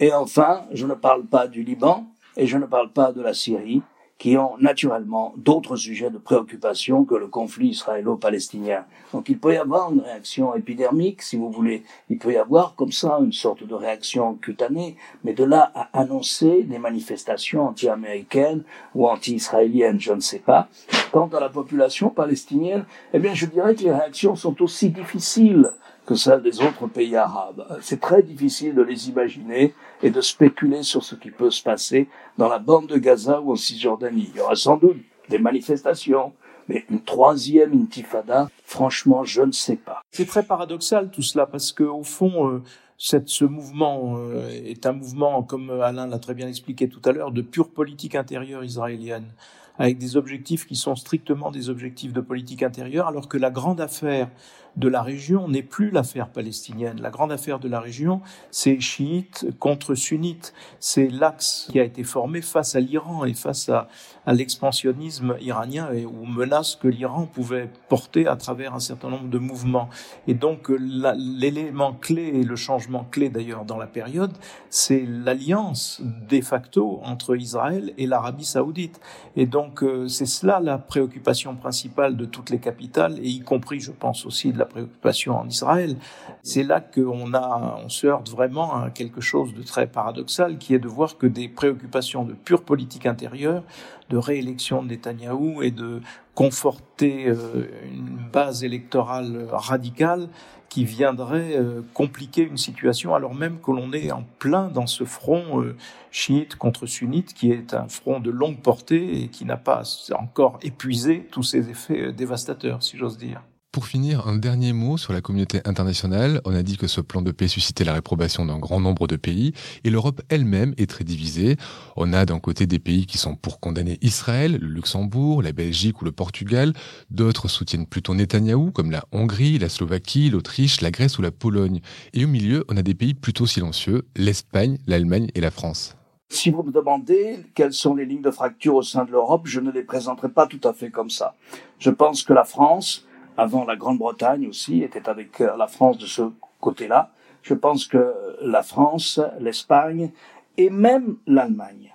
Et 0.00 0.14
enfin, 0.14 0.64
je 0.72 0.86
ne 0.86 0.94
parle 0.94 1.26
pas 1.26 1.46
du 1.46 1.62
Liban, 1.62 2.06
et 2.36 2.46
je 2.46 2.58
ne 2.58 2.66
parle 2.66 2.90
pas 2.92 3.12
de 3.12 3.22
la 3.22 3.34
Syrie, 3.34 3.82
qui 4.20 4.36
ont 4.36 4.58
naturellement 4.58 5.32
d'autres 5.38 5.76
sujets 5.76 6.10
de 6.10 6.18
préoccupation 6.18 7.06
que 7.06 7.14
le 7.14 7.26
conflit 7.26 7.68
israélo-palestinien. 7.68 8.84
Donc 9.14 9.30
il 9.30 9.38
peut 9.38 9.54
y 9.54 9.56
avoir 9.56 9.90
une 9.90 10.02
réaction 10.02 10.54
épidermique, 10.54 11.22
si 11.22 11.38
vous 11.38 11.50
voulez. 11.50 11.84
Il 12.10 12.18
peut 12.18 12.34
y 12.34 12.36
avoir 12.36 12.74
comme 12.74 12.92
ça 12.92 13.18
une 13.24 13.32
sorte 13.32 13.66
de 13.66 13.74
réaction 13.74 14.34
cutanée, 14.34 14.96
mais 15.24 15.32
de 15.32 15.42
là 15.42 15.72
à 15.74 15.88
annoncer 15.98 16.64
des 16.64 16.78
manifestations 16.78 17.68
anti-américaines 17.68 18.62
ou 18.94 19.08
anti-israéliennes, 19.08 19.98
je 19.98 20.12
ne 20.12 20.20
sais 20.20 20.38
pas. 20.38 20.68
Quant 21.12 21.28
à 21.28 21.40
la 21.40 21.48
population 21.48 22.10
palestinienne, 22.10 22.84
eh 23.14 23.18
bien 23.18 23.32
je 23.32 23.46
dirais 23.46 23.74
que 23.74 23.84
les 23.84 23.92
réactions 23.92 24.36
sont 24.36 24.60
aussi 24.60 24.90
difficiles 24.90 25.70
que 26.04 26.14
celles 26.14 26.42
des 26.42 26.60
autres 26.60 26.88
pays 26.88 27.16
arabes. 27.16 27.64
C'est 27.80 28.00
très 28.00 28.22
difficile 28.22 28.74
de 28.74 28.82
les 28.82 29.08
imaginer 29.08 29.74
et 30.02 30.10
de 30.10 30.20
spéculer 30.20 30.82
sur 30.82 31.04
ce 31.04 31.14
qui 31.14 31.30
peut 31.30 31.50
se 31.50 31.62
passer 31.62 32.08
dans 32.38 32.48
la 32.48 32.58
bande 32.58 32.86
de 32.86 32.96
Gaza 32.96 33.40
ou 33.40 33.52
en 33.52 33.56
Cisjordanie. 33.56 34.30
Il 34.32 34.38
y 34.38 34.40
aura 34.40 34.54
sans 34.54 34.76
doute 34.76 34.98
des 35.28 35.38
manifestations, 35.38 36.32
mais 36.68 36.84
une 36.90 37.02
troisième 37.02 37.72
intifada, 37.74 38.48
franchement, 38.64 39.24
je 39.24 39.42
ne 39.42 39.52
sais 39.52 39.76
pas. 39.76 40.02
C'est 40.10 40.26
très 40.26 40.42
paradoxal 40.42 41.10
tout 41.10 41.22
cela 41.22 41.46
parce 41.46 41.72
que 41.72 41.84
au 41.84 42.02
fond, 42.02 42.48
euh, 42.48 42.62
cette, 42.98 43.28
ce 43.28 43.44
mouvement 43.44 44.16
euh, 44.16 44.48
est 44.48 44.86
un 44.86 44.92
mouvement, 44.92 45.42
comme 45.42 45.70
Alain 45.70 46.06
l'a 46.06 46.18
très 46.18 46.34
bien 46.34 46.48
expliqué 46.48 46.88
tout 46.88 47.02
à 47.04 47.12
l'heure, 47.12 47.32
de 47.32 47.42
pure 47.42 47.70
politique 47.70 48.14
intérieure 48.14 48.64
israélienne 48.64 49.32
avec 49.80 49.96
des 49.96 50.18
objectifs 50.18 50.66
qui 50.66 50.76
sont 50.76 50.94
strictement 50.94 51.50
des 51.50 51.70
objectifs 51.70 52.12
de 52.12 52.20
politique 52.20 52.62
intérieure, 52.62 53.08
alors 53.08 53.28
que 53.28 53.38
la 53.38 53.50
grande 53.50 53.80
affaire 53.80 54.28
de 54.76 54.88
la 54.88 55.02
région 55.02 55.48
n'est 55.48 55.62
plus 55.62 55.90
l'affaire 55.90 56.28
palestinienne. 56.28 57.00
La 57.00 57.10
grande 57.10 57.32
affaire 57.32 57.58
de 57.58 57.68
la 57.68 57.80
région, 57.80 58.20
c'est 58.50 58.80
chiite 58.80 59.46
contre 59.58 59.94
sunnite. 59.94 60.54
C'est 60.78 61.08
l'axe 61.08 61.68
qui 61.70 61.80
a 61.80 61.84
été 61.84 62.04
formé 62.04 62.40
face 62.40 62.74
à 62.76 62.80
l'Iran 62.80 63.24
et 63.24 63.34
face 63.34 63.68
à, 63.68 63.88
l'expansionnisme 64.26 65.36
iranien 65.40 65.90
et 65.92 66.04
aux 66.04 66.24
menaces 66.24 66.76
que 66.76 66.86
l'Iran 66.86 67.26
pouvait 67.26 67.68
porter 67.88 68.28
à 68.28 68.36
travers 68.36 68.74
un 68.74 68.78
certain 68.78 69.08
nombre 69.10 69.28
de 69.28 69.38
mouvements. 69.38 69.88
Et 70.28 70.34
donc 70.34 70.70
l'élément 70.70 71.94
clé 71.94 72.28
et 72.34 72.44
le 72.44 72.54
changement 72.54 73.04
clé 73.10 73.28
d'ailleurs 73.28 73.64
dans 73.64 73.76
la 73.76 73.88
période, 73.88 74.32
c'est 74.68 75.04
l'alliance 75.04 76.00
de 76.04 76.40
facto 76.42 77.00
entre 77.02 77.36
Israël 77.36 77.92
et 77.98 78.06
l'Arabie 78.06 78.44
saoudite. 78.44 79.00
Et 79.34 79.46
donc 79.46 79.82
euh, 79.82 80.06
c'est 80.06 80.26
cela 80.26 80.60
la 80.60 80.78
préoccupation 80.78 81.56
principale 81.56 82.16
de 82.16 82.24
toutes 82.24 82.50
les 82.50 82.60
capitales 82.60 83.18
et 83.18 83.28
y 83.28 83.40
compris, 83.40 83.80
je 83.80 83.90
pense 83.90 84.26
aussi, 84.26 84.52
la 84.60 84.66
préoccupation 84.66 85.38
en 85.38 85.48
Israël. 85.48 85.96
C'est 86.42 86.62
là 86.62 86.80
qu'on 86.80 87.34
a, 87.34 87.80
on 87.84 87.88
se 87.88 88.06
heurte 88.06 88.30
vraiment 88.30 88.76
à 88.76 88.90
quelque 88.90 89.20
chose 89.20 89.52
de 89.54 89.62
très 89.62 89.86
paradoxal, 89.86 90.58
qui 90.58 90.74
est 90.74 90.78
de 90.78 90.88
voir 90.88 91.18
que 91.18 91.26
des 91.26 91.48
préoccupations 91.48 92.24
de 92.24 92.34
pure 92.34 92.62
politique 92.62 93.06
intérieure, 93.06 93.64
de 94.10 94.16
réélection 94.16 94.82
de 94.82 94.88
Netanyahou 94.88 95.62
et 95.62 95.70
de 95.70 96.00
conforter 96.34 97.28
euh, 97.28 97.68
une 97.92 98.18
base 98.32 98.64
électorale 98.64 99.48
radicale 99.50 100.28
qui 100.68 100.84
viendrait 100.84 101.56
euh, 101.56 101.82
compliquer 101.94 102.42
une 102.42 102.56
situation 102.56 103.14
alors 103.14 103.34
même 103.34 103.58
que 103.60 103.72
l'on 103.72 103.92
est 103.92 104.12
en 104.12 104.24
plein 104.38 104.68
dans 104.68 104.86
ce 104.86 105.04
front 105.04 105.60
euh, 105.60 105.76
chiite 106.12 106.54
contre 106.54 106.86
sunnite 106.86 107.34
qui 107.34 107.50
est 107.50 107.74
un 107.74 107.88
front 107.88 108.20
de 108.20 108.30
longue 108.30 108.60
portée 108.60 109.22
et 109.22 109.28
qui 109.28 109.44
n'a 109.44 109.56
pas 109.56 109.82
encore 110.14 110.58
épuisé 110.62 111.26
tous 111.30 111.42
ses 111.42 111.68
effets 111.70 112.12
dévastateurs, 112.12 112.82
si 112.82 112.96
j'ose 112.96 113.18
dire. 113.18 113.42
Pour 113.72 113.86
finir, 113.86 114.26
un 114.26 114.34
dernier 114.34 114.72
mot 114.72 114.96
sur 114.96 115.12
la 115.12 115.20
communauté 115.20 115.60
internationale. 115.64 116.40
On 116.44 116.56
a 116.56 116.64
dit 116.64 116.76
que 116.76 116.88
ce 116.88 117.00
plan 117.00 117.22
de 117.22 117.30
paix 117.30 117.46
suscitait 117.46 117.84
la 117.84 117.92
réprobation 117.92 118.44
d'un 118.44 118.58
grand 118.58 118.80
nombre 118.80 119.06
de 119.06 119.14
pays 119.14 119.52
et 119.84 119.90
l'Europe 119.90 120.22
elle-même 120.28 120.74
est 120.76 120.90
très 120.90 121.04
divisée. 121.04 121.56
On 121.94 122.12
a 122.12 122.26
d'un 122.26 122.40
côté 122.40 122.66
des 122.66 122.80
pays 122.80 123.06
qui 123.06 123.16
sont 123.16 123.36
pour 123.36 123.60
condamner 123.60 123.96
Israël, 124.02 124.58
le 124.60 124.66
Luxembourg, 124.66 125.40
la 125.40 125.52
Belgique 125.52 126.02
ou 126.02 126.04
le 126.04 126.10
Portugal. 126.10 126.72
D'autres 127.10 127.46
soutiennent 127.46 127.86
plutôt 127.86 128.12
Netanyahou 128.12 128.72
comme 128.72 128.90
la 128.90 129.04
Hongrie, 129.12 129.60
la 129.60 129.68
Slovaquie, 129.68 130.30
l'Autriche, 130.30 130.80
la 130.80 130.90
Grèce 130.90 131.18
ou 131.18 131.22
la 131.22 131.30
Pologne. 131.30 131.80
Et 132.12 132.24
au 132.24 132.28
milieu, 132.28 132.64
on 132.68 132.76
a 132.76 132.82
des 132.82 132.94
pays 132.94 133.14
plutôt 133.14 133.46
silencieux, 133.46 134.08
l'Espagne, 134.16 134.78
l'Allemagne 134.88 135.28
et 135.36 135.40
la 135.40 135.52
France. 135.52 135.94
Si 136.28 136.50
vous 136.50 136.64
me 136.64 136.72
demandez 136.72 137.38
quelles 137.54 137.72
sont 137.72 137.94
les 137.94 138.04
lignes 138.04 138.22
de 138.22 138.32
fracture 138.32 138.74
au 138.74 138.82
sein 138.82 139.04
de 139.04 139.12
l'Europe, 139.12 139.42
je 139.44 139.60
ne 139.60 139.70
les 139.70 139.84
présenterai 139.84 140.28
pas 140.28 140.48
tout 140.48 140.60
à 140.64 140.72
fait 140.72 140.90
comme 140.90 141.10
ça. 141.10 141.36
Je 141.78 141.90
pense 141.90 142.24
que 142.24 142.32
la 142.32 142.44
France 142.44 143.06
avant 143.40 143.64
la 143.64 143.74
Grande-Bretagne 143.74 144.46
aussi, 144.46 144.82
était 144.82 145.08
avec 145.08 145.40
euh, 145.40 145.56
la 145.56 145.66
France 145.66 145.96
de 145.96 146.04
ce 146.04 146.22
côté-là. 146.60 147.10
Je 147.42 147.54
pense 147.54 147.86
que 147.86 148.14
la 148.42 148.62
France, 148.62 149.18
l'Espagne 149.40 150.10
et 150.58 150.68
même 150.68 151.16
l'Allemagne, 151.26 151.94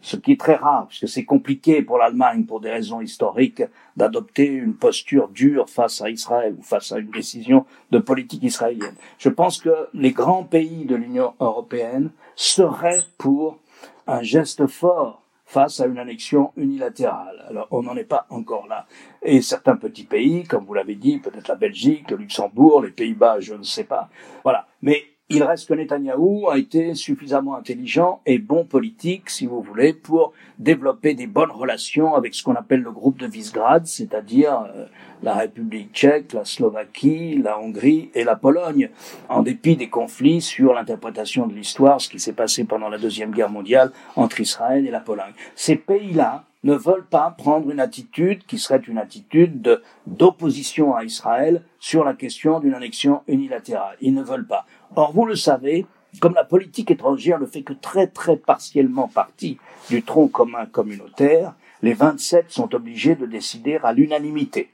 ce 0.00 0.16
qui 0.16 0.32
est 0.32 0.40
très 0.40 0.54
rare, 0.54 0.86
puisque 0.86 1.08
c'est 1.08 1.26
compliqué 1.26 1.82
pour 1.82 1.98
l'Allemagne, 1.98 2.44
pour 2.44 2.60
des 2.60 2.70
raisons 2.70 3.02
historiques, 3.02 3.62
d'adopter 3.94 4.46
une 4.46 4.74
posture 4.74 5.28
dure 5.28 5.68
face 5.68 6.00
à 6.00 6.08
Israël 6.08 6.54
ou 6.58 6.62
face 6.62 6.92
à 6.92 6.98
une 6.98 7.10
décision 7.10 7.66
de 7.90 7.98
politique 7.98 8.42
israélienne. 8.42 8.94
Je 9.18 9.28
pense 9.28 9.58
que 9.58 9.88
les 9.92 10.12
grands 10.12 10.44
pays 10.44 10.86
de 10.86 10.96
l'Union 10.96 11.34
européenne 11.40 12.08
seraient 12.36 13.04
pour 13.18 13.58
un 14.06 14.22
geste 14.22 14.66
fort 14.66 15.25
face 15.46 15.80
à 15.80 15.86
une 15.86 15.98
annexion 15.98 16.52
unilatérale. 16.56 17.46
Alors 17.48 17.68
on 17.70 17.82
n'en 17.82 17.96
est 17.96 18.04
pas 18.04 18.26
encore 18.30 18.66
là. 18.66 18.86
Et 19.22 19.40
certains 19.40 19.76
petits 19.76 20.04
pays, 20.04 20.44
comme 20.44 20.66
vous 20.66 20.74
l'avez 20.74 20.96
dit, 20.96 21.18
peut-être 21.18 21.48
la 21.48 21.54
Belgique, 21.54 22.10
le 22.10 22.18
Luxembourg, 22.18 22.82
les 22.82 22.90
Pays-Bas, 22.90 23.40
je 23.40 23.54
ne 23.54 23.62
sais 23.62 23.84
pas. 23.84 24.10
Voilà. 24.42 24.66
Mais 24.82 25.04
il 25.28 25.42
reste 25.42 25.68
que 25.68 25.74
Netanyahou 25.74 26.48
a 26.48 26.56
été 26.56 26.94
suffisamment 26.94 27.56
intelligent 27.56 28.20
et 28.26 28.38
bon 28.38 28.64
politique, 28.64 29.28
si 29.28 29.46
vous 29.46 29.60
voulez, 29.60 29.92
pour 29.92 30.32
développer 30.60 31.14
des 31.14 31.26
bonnes 31.26 31.50
relations 31.50 32.14
avec 32.14 32.32
ce 32.32 32.44
qu'on 32.44 32.54
appelle 32.54 32.82
le 32.82 32.92
groupe 32.92 33.18
de 33.18 33.26
Visegrad, 33.26 33.86
c'est-à-dire 33.86 34.66
euh, 34.76 34.86
la 35.24 35.34
République 35.34 35.92
tchèque, 35.92 36.32
la 36.32 36.44
Slovaquie, 36.44 37.40
la 37.42 37.58
Hongrie 37.58 38.10
et 38.14 38.22
la 38.22 38.36
Pologne, 38.36 38.88
en 39.28 39.42
dépit 39.42 39.74
des 39.74 39.88
conflits 39.88 40.40
sur 40.40 40.72
l'interprétation 40.72 41.48
de 41.48 41.54
l'histoire, 41.54 42.00
ce 42.00 42.08
qui 42.08 42.20
s'est 42.20 42.32
passé 42.32 42.62
pendant 42.62 42.88
la 42.88 42.98
Deuxième 42.98 43.32
Guerre 43.32 43.50
mondiale 43.50 43.90
entre 44.14 44.40
Israël 44.40 44.86
et 44.86 44.92
la 44.92 45.00
Pologne. 45.00 45.34
Ces 45.56 45.74
pays-là 45.74 46.44
ne 46.64 46.74
veulent 46.74 47.06
pas 47.06 47.30
prendre 47.30 47.70
une 47.70 47.80
attitude 47.80 48.44
qui 48.46 48.58
serait 48.58 48.82
une 48.86 48.98
attitude 48.98 49.80
d'opposition 50.06 50.94
à 50.94 51.04
Israël 51.04 51.62
sur 51.78 52.04
la 52.04 52.14
question 52.14 52.60
d'une 52.60 52.74
annexion 52.74 53.22
unilatérale. 53.28 53.96
Ils 54.00 54.14
ne 54.14 54.22
veulent 54.22 54.46
pas. 54.46 54.66
Or, 54.96 55.12
vous 55.12 55.26
le 55.26 55.36
savez, 55.36 55.86
comme 56.20 56.34
la 56.34 56.44
politique 56.44 56.90
étrangère 56.90 57.38
ne 57.38 57.46
fait 57.46 57.62
que 57.62 57.72
très 57.72 58.06
très 58.06 58.36
partiellement 58.36 59.08
partie 59.08 59.58
du 59.90 60.02
tronc 60.02 60.28
commun 60.28 60.66
communautaire, 60.66 61.54
les 61.82 61.94
27 61.94 62.50
sont 62.50 62.74
obligés 62.74 63.14
de 63.14 63.26
décider 63.26 63.78
à 63.82 63.92
l'unanimité. 63.92 64.70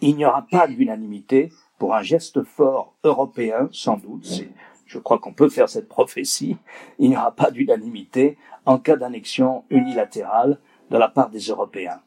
Il 0.00 0.16
n'y 0.16 0.26
aura 0.26 0.46
pas 0.50 0.66
d'unanimité 0.66 1.52
pour 1.78 1.94
un 1.94 2.02
geste 2.02 2.42
fort 2.42 2.94
européen, 3.04 3.68
sans 3.72 3.96
doute, 3.96 4.44
je 4.86 4.98
crois 4.98 5.18
qu'on 5.18 5.32
peut 5.32 5.48
faire 5.48 5.68
cette 5.68 5.88
prophétie, 5.88 6.58
il 6.98 7.10
n'y 7.10 7.16
aura 7.16 7.32
pas 7.32 7.50
d'unanimité 7.50 8.36
en 8.66 8.78
cas 8.78 8.96
d'annexion 8.96 9.64
unilatérale 9.70 10.58
de 10.92 10.98
la 10.98 11.08
part 11.08 11.30
des 11.30 11.40
Européens. 11.40 12.00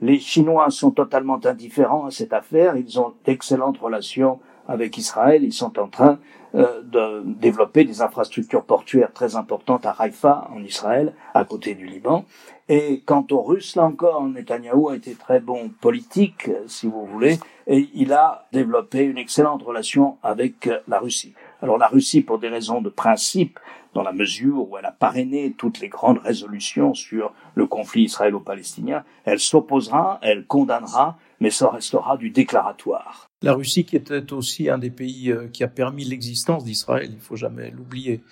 Les 0.00 0.18
Chinois 0.18 0.68
sont 0.70 0.90
totalement 0.90 1.40
indifférents 1.44 2.06
à 2.06 2.10
cette 2.10 2.32
affaire. 2.32 2.76
Ils 2.76 3.00
ont 3.00 3.14
d'excellentes 3.24 3.78
relations 3.78 4.40
avec 4.68 4.98
Israël. 4.98 5.44
Ils 5.44 5.52
sont 5.52 5.78
en 5.78 5.88
train 5.88 6.18
euh, 6.54 6.82
de 6.82 7.22
développer 7.24 7.84
des 7.84 8.02
infrastructures 8.02 8.64
portuaires 8.64 9.12
très 9.12 9.36
importantes 9.36 9.86
à 9.86 9.94
Haïfa, 9.98 10.48
en 10.54 10.62
Israël, 10.62 11.14
à 11.34 11.44
côté 11.44 11.74
du 11.74 11.86
Liban. 11.86 12.24
Et 12.68 13.02
quant 13.06 13.26
aux 13.30 13.42
Russes, 13.42 13.76
là 13.76 13.84
encore, 13.84 14.22
Netanyahou 14.24 14.90
a 14.90 14.96
été 14.96 15.14
très 15.14 15.40
bon 15.40 15.70
politique, 15.80 16.50
si 16.66 16.86
vous 16.86 17.06
voulez, 17.06 17.38
et 17.66 17.88
il 17.94 18.12
a 18.12 18.46
développé 18.52 19.04
une 19.04 19.18
excellente 19.18 19.62
relation 19.62 20.16
avec 20.22 20.68
la 20.88 20.98
Russie. 20.98 21.34
Alors 21.60 21.78
la 21.78 21.88
Russie, 21.88 22.22
pour 22.22 22.38
des 22.38 22.48
raisons 22.48 22.80
de 22.80 22.88
principe, 22.88 23.58
dans 23.94 24.02
la 24.02 24.12
mesure 24.12 24.68
où 24.68 24.78
elle 24.78 24.86
a 24.86 24.92
parrainé 24.92 25.54
toutes 25.56 25.80
les 25.80 25.88
grandes 25.88 26.18
résolutions 26.18 26.94
sur 26.94 27.32
le 27.54 27.66
conflit 27.66 28.04
israélo-palestinien, 28.04 29.04
elle 29.24 29.38
s'opposera, 29.38 30.18
elle 30.22 30.46
condamnera, 30.46 31.18
mais 31.40 31.50
ça 31.50 31.70
restera 31.70 32.16
du 32.16 32.30
déclaratoire. 32.30 33.28
La 33.42 33.54
Russie 33.54 33.84
qui 33.84 33.96
était 33.96 34.32
aussi 34.32 34.70
un 34.70 34.78
des 34.78 34.90
pays 34.90 35.30
euh, 35.30 35.48
qui 35.48 35.64
a 35.64 35.68
permis 35.68 36.04
l'existence 36.04 36.64
d'Israël, 36.64 37.10
il 37.12 37.20
faut 37.20 37.36
jamais 37.36 37.70
l'oublier. 37.70 38.22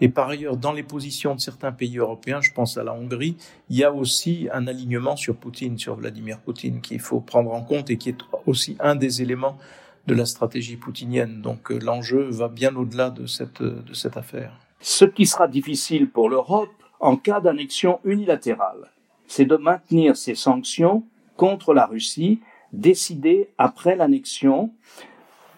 Et 0.00 0.10
par 0.10 0.28
ailleurs, 0.28 0.56
dans 0.56 0.72
les 0.72 0.82
positions 0.82 1.34
de 1.34 1.40
certains 1.40 1.72
pays 1.72 1.96
européens, 1.96 2.40
je 2.42 2.52
pense 2.52 2.76
à 2.76 2.84
la 2.84 2.92
Hongrie, 2.92 3.36
il 3.70 3.76
y 3.76 3.84
a 3.84 3.92
aussi 3.92 4.48
un 4.52 4.66
alignement 4.66 5.16
sur 5.16 5.36
Poutine, 5.36 5.78
sur 5.78 5.96
Vladimir 5.96 6.38
Poutine, 6.38 6.80
qu'il 6.82 7.00
faut 7.00 7.20
prendre 7.20 7.52
en 7.52 7.62
compte 7.62 7.90
et 7.90 7.96
qui 7.96 8.10
est 8.10 8.18
aussi 8.46 8.76
un 8.80 8.94
des 8.94 9.22
éléments 9.22 9.58
de 10.06 10.14
la 10.14 10.26
stratégie 10.26 10.76
poutinienne. 10.76 11.40
Donc 11.40 11.72
euh, 11.72 11.78
l'enjeu 11.78 12.28
va 12.30 12.48
bien 12.48 12.76
au-delà 12.76 13.10
de 13.10 13.26
cette, 13.26 13.62
de 13.62 13.94
cette 13.94 14.18
affaire. 14.18 14.67
Ce 14.80 15.04
qui 15.04 15.26
sera 15.26 15.48
difficile 15.48 16.08
pour 16.08 16.28
l'Europe 16.28 16.70
en 17.00 17.16
cas 17.16 17.40
d'annexion 17.40 18.00
unilatérale, 18.04 18.90
c'est 19.26 19.44
de 19.44 19.56
maintenir 19.56 20.16
ces 20.16 20.34
sanctions 20.34 21.04
contre 21.36 21.74
la 21.74 21.86
Russie 21.86 22.40
décidées 22.72 23.48
après 23.58 23.96
l'annexion 23.96 24.70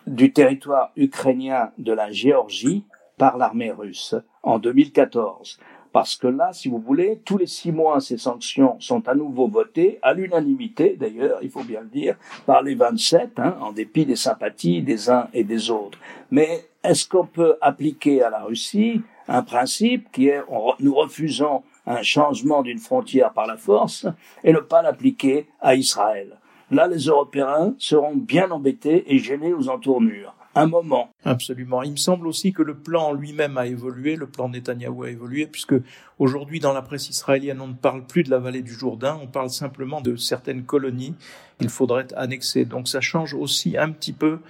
du 0.06 0.32
territoire 0.32 0.90
ukrainien 0.96 1.70
de 1.78 1.92
la 1.92 2.10
Géorgie 2.10 2.84
par 3.18 3.36
l'armée 3.36 3.70
russe 3.70 4.14
en 4.42 4.58
2014. 4.58 5.58
Parce 5.92 6.14
que 6.16 6.28
là, 6.28 6.52
si 6.52 6.68
vous 6.68 6.78
voulez, 6.78 7.20
tous 7.24 7.36
les 7.36 7.46
six 7.46 7.72
mois, 7.72 8.00
ces 8.00 8.16
sanctions 8.16 8.76
sont 8.80 9.08
à 9.08 9.14
nouveau 9.14 9.48
votées, 9.48 9.98
à 10.02 10.14
l'unanimité 10.14 10.96
d'ailleurs, 10.98 11.40
il 11.42 11.50
faut 11.50 11.64
bien 11.64 11.80
le 11.80 11.88
dire, 11.88 12.16
par 12.46 12.62
les 12.62 12.76
27, 12.76 13.38
hein, 13.38 13.56
en 13.60 13.72
dépit 13.72 14.06
des 14.06 14.16
sympathies 14.16 14.82
des 14.82 15.10
uns 15.10 15.28
et 15.34 15.42
des 15.42 15.70
autres. 15.70 15.98
Mais 16.30 16.69
est-ce 16.82 17.08
qu'on 17.08 17.26
peut 17.26 17.56
appliquer 17.60 18.22
à 18.22 18.30
la 18.30 18.42
Russie 18.44 19.02
un 19.28 19.42
principe 19.42 20.10
qui 20.12 20.28
est 20.28 20.42
nous 20.80 20.94
refusons 20.94 21.62
un 21.86 22.02
changement 22.02 22.62
d'une 22.62 22.78
frontière 22.78 23.32
par 23.32 23.46
la 23.46 23.56
force 23.56 24.06
et 24.44 24.52
ne 24.52 24.58
pas 24.58 24.82
l'appliquer 24.82 25.46
à 25.60 25.74
Israël? 25.74 26.36
Là, 26.70 26.86
les 26.86 27.06
Européens 27.06 27.74
seront 27.78 28.14
bien 28.14 28.50
embêtés 28.50 29.12
et 29.12 29.18
gênés 29.18 29.52
aux 29.52 29.68
entournures 29.68 30.34
un 30.54 30.66
moment. 30.66 31.10
Absolument. 31.24 31.82
Il 31.82 31.92
me 31.92 31.96
semble 31.96 32.26
aussi 32.26 32.52
que 32.52 32.62
le 32.62 32.74
plan 32.74 33.12
lui-même 33.12 33.56
a 33.56 33.66
évolué, 33.66 34.16
le 34.16 34.26
plan 34.26 34.48
Netanyahou 34.48 35.04
a 35.04 35.10
évolué, 35.10 35.46
puisque 35.46 35.74
aujourd'hui 36.18 36.60
dans 36.60 36.72
la 36.72 36.82
presse 36.82 37.08
israélienne, 37.08 37.60
on 37.60 37.68
ne 37.68 37.74
parle 37.74 38.04
plus 38.04 38.24
de 38.24 38.30
la 38.30 38.38
vallée 38.38 38.62
du 38.62 38.72
Jourdain, 38.72 39.18
on 39.22 39.26
parle 39.26 39.50
simplement 39.50 40.00
de 40.00 40.16
certaines 40.16 40.64
colonies 40.64 41.14
qu'il 41.58 41.68
faudrait 41.68 42.12
annexer. 42.16 42.64
Donc 42.64 42.88
ça 42.88 43.00
change 43.00 43.34
aussi 43.34 43.76
un 43.76 43.90
petit 43.90 44.12
peu 44.12 44.40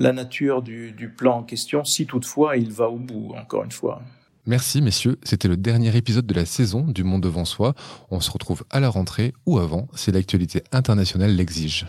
la 0.00 0.14
nature 0.14 0.62
du, 0.62 0.92
du 0.92 1.10
plan 1.10 1.38
en 1.38 1.42
question, 1.42 1.84
si 1.84 2.06
toutefois 2.06 2.56
il 2.56 2.72
va 2.72 2.88
au 2.88 2.96
bout, 2.96 3.34
encore 3.38 3.64
une 3.64 3.70
fois. 3.70 4.00
Merci 4.46 4.80
messieurs, 4.80 5.18
c'était 5.22 5.46
le 5.46 5.58
dernier 5.58 5.94
épisode 5.94 6.26
de 6.26 6.32
la 6.32 6.46
saison 6.46 6.80
du 6.80 7.04
Monde 7.04 7.22
devant 7.22 7.44
soi. 7.44 7.74
On 8.10 8.20
se 8.20 8.30
retrouve 8.30 8.64
à 8.70 8.80
la 8.80 8.88
rentrée 8.88 9.34
ou 9.44 9.58
avant, 9.58 9.88
si 9.94 10.10
l'actualité 10.10 10.64
internationale 10.72 11.36
l'exige. 11.36 11.86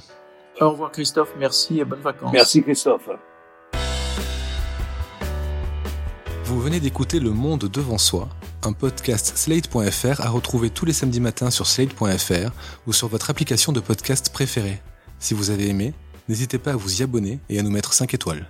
Au 0.60 0.72
revoir 0.72 0.92
Christophe, 0.92 1.34
merci 1.40 1.80
et 1.80 1.86
bonnes 1.86 2.02
vacances. 2.02 2.34
Merci 2.34 2.62
Christophe. 2.62 3.10
Vous 6.44 6.60
venez 6.60 6.82
d'écouter 6.82 7.22
Le 7.22 7.32
Monde 7.32 7.70
devant 7.72 7.98
soi, 7.98 8.28
un 8.64 8.74
podcast 8.74 9.38
slate.fr 9.38 10.20
à 10.20 10.30
retrouver 10.30 10.70
tous 10.70 10.84
les 10.84 10.92
samedis 10.92 11.22
matins 11.22 11.50
sur 11.50 11.66
slate.fr 11.66 12.52
ou 12.86 12.92
sur 12.92 13.08
votre 13.08 13.30
application 13.30 13.72
de 13.72 13.80
podcast 13.80 14.34
préférée. 14.34 14.82
Si 15.18 15.34
vous 15.34 15.50
avez 15.50 15.70
aimé, 15.70 15.94
n'hésitez 16.32 16.58
pas 16.58 16.72
à 16.72 16.76
vous 16.78 17.02
y 17.02 17.04
abonner 17.04 17.40
et 17.50 17.60
à 17.60 17.62
nous 17.62 17.70
mettre 17.70 17.94
5 17.94 18.14
étoiles. 18.14 18.48